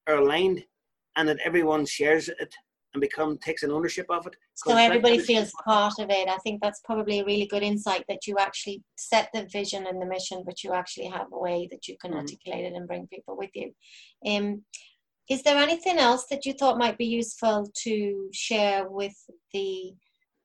are 0.08 0.16
aligned 0.16 0.64
and 1.16 1.28
that 1.28 1.38
everyone 1.44 1.86
shares 1.86 2.28
it 2.28 2.52
and 2.94 3.00
become 3.00 3.38
takes 3.38 3.62
an 3.62 3.70
ownership 3.70 4.06
of 4.10 4.26
it. 4.26 4.34
So 4.54 4.76
everybody 4.76 5.18
feels 5.18 5.52
part 5.64 5.94
of 5.98 6.10
it. 6.10 6.28
I 6.28 6.36
think 6.38 6.60
that's 6.60 6.80
probably 6.84 7.20
a 7.20 7.24
really 7.24 7.46
good 7.46 7.62
insight 7.62 8.04
that 8.08 8.26
you 8.26 8.36
actually 8.38 8.82
set 8.96 9.28
the 9.32 9.46
vision 9.50 9.86
and 9.86 10.00
the 10.00 10.06
mission, 10.06 10.42
but 10.44 10.62
you 10.62 10.72
actually 10.72 11.06
have 11.06 11.28
a 11.32 11.38
way 11.38 11.68
that 11.70 11.88
you 11.88 11.96
can 12.00 12.10
mm-hmm. 12.10 12.20
articulate 12.20 12.64
it 12.64 12.74
and 12.74 12.86
bring 12.86 13.06
people 13.06 13.36
with 13.36 13.50
you. 13.54 13.72
Um, 14.26 14.62
is 15.30 15.42
there 15.42 15.56
anything 15.56 15.98
else 15.98 16.26
that 16.30 16.44
you 16.44 16.52
thought 16.52 16.78
might 16.78 16.98
be 16.98 17.06
useful 17.06 17.70
to 17.84 18.28
share 18.32 18.88
with 18.88 19.14
the 19.52 19.92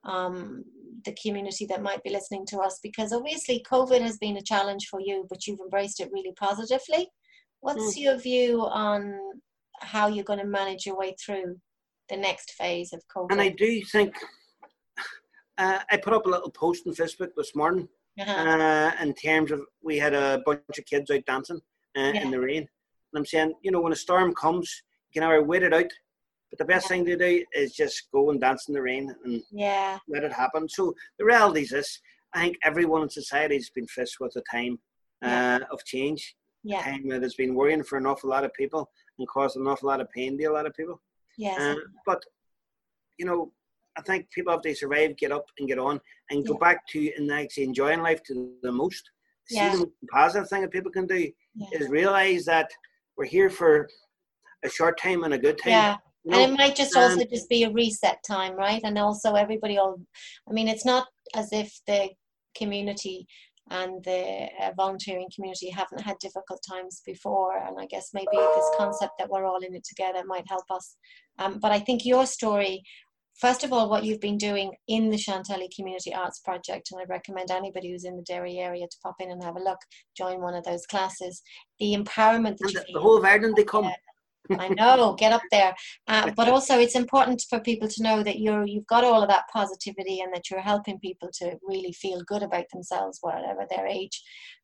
um, 0.06 0.64
the 1.06 1.16
community 1.22 1.66
that 1.66 1.82
might 1.82 2.04
be 2.04 2.10
listening 2.10 2.46
to 2.48 2.60
us 2.60 2.80
because 2.82 3.12
obviously 3.12 3.64
COVID 3.70 4.02
has 4.02 4.18
been 4.18 4.38
a 4.38 4.42
challenge 4.42 4.88
for 4.90 5.00
you, 5.00 5.26
but 5.30 5.46
you've 5.46 5.60
embraced 5.60 6.00
it 6.00 6.10
really 6.12 6.34
positively. 6.34 7.10
What's 7.60 7.98
mm. 7.98 8.02
your 8.02 8.18
view 8.18 8.62
on 8.66 9.18
how 9.82 10.08
you're 10.08 10.24
going 10.24 10.40
to 10.40 10.46
manage 10.46 10.86
your 10.86 10.98
way 10.98 11.16
through 11.24 11.60
the 12.10 12.18
next 12.18 12.52
phase 12.52 12.94
of 12.94 13.04
COVID? 13.16 13.32
And 13.32 13.42
I 13.42 13.50
do 13.50 13.82
think 13.92 14.16
uh, 15.58 15.80
I 15.90 15.98
put 15.98 16.14
up 16.14 16.26
a 16.26 16.30
little 16.30 16.52
post 16.52 16.88
on 16.88 16.94
Facebook 16.94 17.32
this 17.36 17.56
morning 17.56 17.88
uh-huh. 18.20 18.32
uh, 18.32 18.92
in 19.04 19.14
terms 19.14 19.52
of 19.52 19.62
we 19.84 19.98
had 19.98 20.14
a 20.14 20.42
bunch 20.46 20.62
of 20.78 20.86
kids 20.86 21.12
out 21.12 21.26
dancing 21.26 21.62
uh, 21.98 22.12
yeah. 22.14 22.22
in 22.22 22.32
the 22.32 22.40
rain. 22.40 22.68
And 23.14 23.20
I'm 23.20 23.26
saying, 23.26 23.54
you 23.62 23.72
know, 23.72 23.82
when 23.82 23.94
a 23.94 23.98
storm 23.98 24.34
comes, 24.34 24.84
you 25.10 25.22
can 25.22 25.30
either 25.30 25.44
wait 25.44 25.64
it 25.64 25.74
out 25.74 25.92
but 26.50 26.60
the 26.60 26.66
best 26.66 26.86
yeah. 26.86 26.88
thing 26.90 27.06
to 27.06 27.18
do 27.18 27.46
is 27.54 27.74
just 27.74 28.10
go 28.12 28.30
and 28.30 28.40
dance 28.40 28.68
in 28.68 28.74
the 28.74 28.82
rain 28.82 29.14
and 29.26 29.42
yeah. 29.52 29.98
let 30.08 30.24
it 30.24 30.32
happen. 30.32 30.68
So 30.70 30.94
the 31.20 31.26
reality 31.26 31.62
is 31.62 31.70
this: 31.70 32.00
I 32.34 32.42
think 32.42 32.58
everyone 32.64 33.04
in 33.04 33.10
society 33.10 33.56
has 33.56 33.70
been 33.70 33.88
faced 33.88 34.18
with 34.20 34.36
a 34.36 34.44
time 34.50 34.80
yeah. 35.22 35.60
uh, 35.62 35.74
of 35.74 35.84
change. 35.86 36.36
Yeah. 36.64 36.82
A 36.82 36.84
time 36.84 37.10
that 37.10 37.22
has 37.22 37.36
been 37.36 37.56
worrying 37.56 37.84
for 37.84 37.98
an 37.98 38.06
awful 38.06 38.30
lot 38.30 38.44
of 38.44 38.54
people 38.54 38.90
and 39.20 39.28
caused 39.28 39.58
an 39.58 39.68
awful 39.68 39.88
lot 39.88 40.02
of 40.02 40.12
pain 40.12 40.38
to 40.38 40.46
a 40.46 40.52
lot 40.52 40.66
of 40.66 40.74
people. 40.74 41.02
Yes. 41.38 41.60
Uh, 41.60 41.76
but 42.06 42.24
you 43.18 43.26
know, 43.26 43.52
I 43.98 44.02
think 44.02 44.30
people 44.32 44.54
have 44.54 44.62
to 44.62 44.76
survive, 44.76 45.18
get 45.18 45.32
up 45.32 45.46
and 45.60 45.68
get 45.68 45.80
on, 45.80 46.00
and 46.30 46.46
go 46.46 46.56
back 46.56 46.88
to 46.90 47.12
and 47.18 47.32
actually 47.32 47.64
enjoying 47.64 48.02
life 48.02 48.22
to 48.24 48.54
the 48.62 48.72
most. 48.72 49.10
Yeah. 49.50 49.72
See 49.72 49.80
the 49.80 49.92
positive 50.12 50.50
thing 50.50 50.62
that 50.62 50.72
people 50.72 50.92
can 50.92 51.08
do 51.08 51.30
is 51.72 51.90
realize 51.90 52.46
that 52.46 52.70
we're 53.18 53.26
here 53.26 53.50
for 53.50 53.90
a 54.64 54.70
short 54.70 55.00
time 55.00 55.24
and 55.24 55.34
a 55.34 55.38
good 55.38 55.58
time. 55.58 55.72
Yeah 55.72 55.98
and 56.32 56.54
it 56.54 56.58
might 56.58 56.76
just 56.76 56.96
also 56.96 57.24
just 57.26 57.50
be 57.50 57.64
a 57.64 57.72
reset 57.72 58.18
time 58.28 58.56
right 58.56 58.82
and 58.84 58.98
also 58.98 59.34
everybody 59.34 59.78
all 59.78 60.00
i 60.50 60.54
mean 60.54 60.68
it's 60.68 60.86
not 60.86 61.08
as 61.36 61.52
if 61.52 61.80
the 61.88 62.10
community 62.56 63.28
and 63.70 64.04
the 64.06 64.48
uh, 64.62 64.72
volunteering 64.78 65.28
community 65.36 65.70
haven't 65.70 66.02
had 66.02 66.18
difficult 66.20 66.60
times 66.68 67.02
before 67.06 67.58
and 67.66 67.78
i 67.80 67.86
guess 67.86 68.10
maybe 68.14 68.28
this 68.34 68.70
concept 68.78 69.14
that 69.20 69.30
we're 69.30 69.46
all 69.46 69.60
in 69.60 69.76
it 69.76 69.84
together 69.84 70.24
might 70.26 70.48
help 70.48 70.64
us 70.72 70.98
um, 71.40 71.60
but 71.60 71.72
i 71.72 71.80
think 71.80 72.06
your 72.06 72.26
story 72.26 72.82
first 73.40 73.64
of 73.64 73.72
all 73.72 73.90
what 73.90 74.04
you've 74.04 74.20
been 74.20 74.38
doing 74.38 74.72
in 74.88 75.10
the 75.10 75.18
Shantallow 75.18 75.74
Community 75.76 76.14
Arts 76.14 76.40
Project, 76.40 76.90
and 76.92 77.02
I 77.02 77.06
recommend 77.06 77.52
anybody 77.52 77.92
who's 77.92 78.06
in 78.06 78.16
the 78.16 78.24
Derry 78.24 78.58
area 78.58 78.88
to 78.88 78.98
pop 79.04 79.16
in 79.20 79.32
and 79.32 79.44
have 79.44 79.56
a 79.56 79.64
look, 79.64 79.80
join 80.16 80.42
one 80.42 80.56
of 80.56 80.64
those 80.64 80.86
classes. 80.86 81.42
The 81.80 81.96
empowerment 81.96 82.58
that 82.58 82.74
the, 82.74 82.94
the 82.94 83.00
whole 83.00 83.18
of 83.18 83.26
Ireland 83.26 83.56
they 83.56 83.64
come. 83.64 83.92
I 84.58 84.70
know, 84.70 85.16
get 85.18 85.34
up 85.34 85.42
there. 85.52 85.76
Uh, 86.08 86.32
but 86.36 86.48
also, 86.48 86.80
it's 86.80 86.96
important 86.96 87.44
for 87.50 87.60
people 87.60 87.88
to 87.88 88.04
know 88.04 88.24
that 88.24 88.40
you're 88.40 88.66
you've 88.66 88.88
got 88.88 89.04
all 89.04 89.22
of 89.22 89.30
that 89.30 89.44
positivity 89.52 90.22
and 90.22 90.34
that 90.34 90.50
you're 90.50 90.62
helping 90.62 91.00
people 91.00 91.30
to 91.40 91.58
really 91.64 91.92
feel 91.92 92.22
good 92.22 92.44
about 92.44 92.66
themselves, 92.72 93.20
whatever 93.22 93.66
their 93.70 93.88
age, 93.88 94.24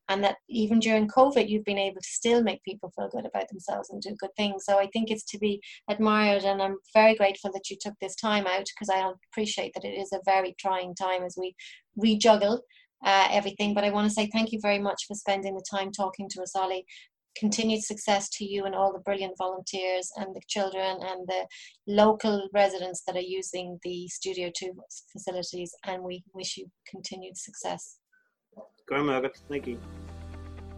and 0.09 0.23
that 0.23 0.37
even 0.49 0.79
during 0.79 1.07
COVID, 1.07 1.47
you've 1.47 1.63
been 1.63 1.77
able 1.77 2.01
to 2.01 2.07
still 2.07 2.43
make 2.43 2.63
people 2.63 2.91
feel 2.95 3.09
good 3.09 3.25
about 3.25 3.47
themselves 3.49 3.89
and 3.89 4.01
do 4.01 4.15
good 4.19 4.35
things. 4.35 4.65
So 4.65 4.77
I 4.77 4.87
think 4.87 5.09
it's 5.09 5.23
to 5.25 5.39
be 5.39 5.61
admired, 5.89 6.43
and 6.43 6.61
I'm 6.61 6.77
very 6.93 7.15
grateful 7.15 7.51
that 7.53 7.69
you 7.69 7.77
took 7.79 7.95
this 8.01 8.15
time 8.15 8.47
out 8.47 8.65
because 8.65 8.89
I 8.89 9.11
appreciate 9.31 9.73
that 9.75 9.85
it 9.85 9.97
is 9.97 10.11
a 10.13 10.19
very 10.25 10.55
trying 10.59 10.95
time 10.95 11.23
as 11.23 11.35
we 11.37 11.55
rejuggle. 11.97 12.59
Uh, 13.05 13.27
everything. 13.31 13.73
But 13.73 13.83
I 13.83 13.89
want 13.89 14.07
to 14.07 14.13
say 14.13 14.29
thank 14.31 14.53
you 14.53 14.59
very 14.61 14.79
much 14.79 15.07
for 15.09 15.13
spending 15.13 15.55
the 15.55 15.65
time 15.69 15.91
talking 15.91 16.29
to 16.29 16.41
us, 16.41 16.55
Ollie 16.55 16.85
continued 17.37 17.83
success 17.83 18.29
to 18.29 18.45
you 18.45 18.65
and 18.65 18.75
all 18.75 18.93
the 18.93 18.99
brilliant 18.99 19.37
volunteers 19.37 20.11
and 20.17 20.35
the 20.35 20.41
children 20.47 20.97
and 21.01 21.27
the 21.27 21.45
local 21.87 22.47
residents 22.53 23.03
that 23.05 23.15
are 23.15 23.21
using 23.21 23.79
the 23.83 24.07
Studio 24.07 24.51
2 24.55 24.73
facilities. 25.11 25.73
And 25.85 26.03
we 26.03 26.23
wish 26.33 26.57
you 26.57 26.67
continued 26.89 27.37
success. 27.37 27.97
Thank 29.49 29.67
you. 29.67 29.79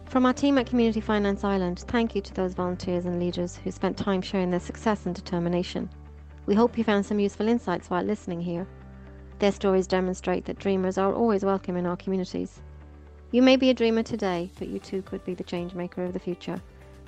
From 0.06 0.24
our 0.24 0.32
team 0.32 0.56
at 0.56 0.66
Community 0.66 1.00
Finance 1.00 1.44
Ireland, 1.44 1.84
thank 1.88 2.14
you 2.14 2.22
to 2.22 2.34
those 2.34 2.54
volunteers 2.54 3.04
and 3.04 3.20
leaders 3.20 3.56
who 3.56 3.70
spent 3.70 3.96
time 3.96 4.22
sharing 4.22 4.50
their 4.50 4.60
success 4.60 5.04
and 5.04 5.14
determination. 5.14 5.90
We 6.46 6.54
hope 6.54 6.78
you 6.78 6.84
found 6.84 7.04
some 7.04 7.18
useful 7.18 7.48
insights 7.48 7.90
while 7.90 8.04
listening 8.04 8.40
here. 8.40 8.66
Their 9.40 9.52
stories 9.52 9.86
demonstrate 9.86 10.44
that 10.44 10.58
dreamers 10.58 10.96
are 10.96 11.12
always 11.12 11.44
welcome 11.44 11.76
in 11.76 11.86
our 11.86 11.96
communities. 11.96 12.62
You 13.32 13.42
may 13.42 13.56
be 13.56 13.70
a 13.70 13.74
dreamer 13.74 14.04
today, 14.04 14.50
but 14.58 14.68
you 14.68 14.78
too 14.78 15.02
could 15.02 15.24
be 15.24 15.34
the 15.34 15.44
change 15.44 15.74
maker 15.74 16.04
of 16.04 16.12
the 16.12 16.20
future. 16.20 16.62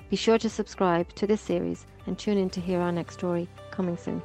Be 0.09 0.15
sure 0.15 0.37
to 0.37 0.49
subscribe 0.49 1.13
to 1.15 1.25
this 1.25 1.41
series 1.41 1.85
and 2.05 2.19
tune 2.19 2.37
in 2.37 2.49
to 2.51 2.59
hear 2.61 2.81
our 2.81 2.91
next 2.91 3.15
story 3.15 3.47
coming 3.71 3.95
soon. 3.95 4.21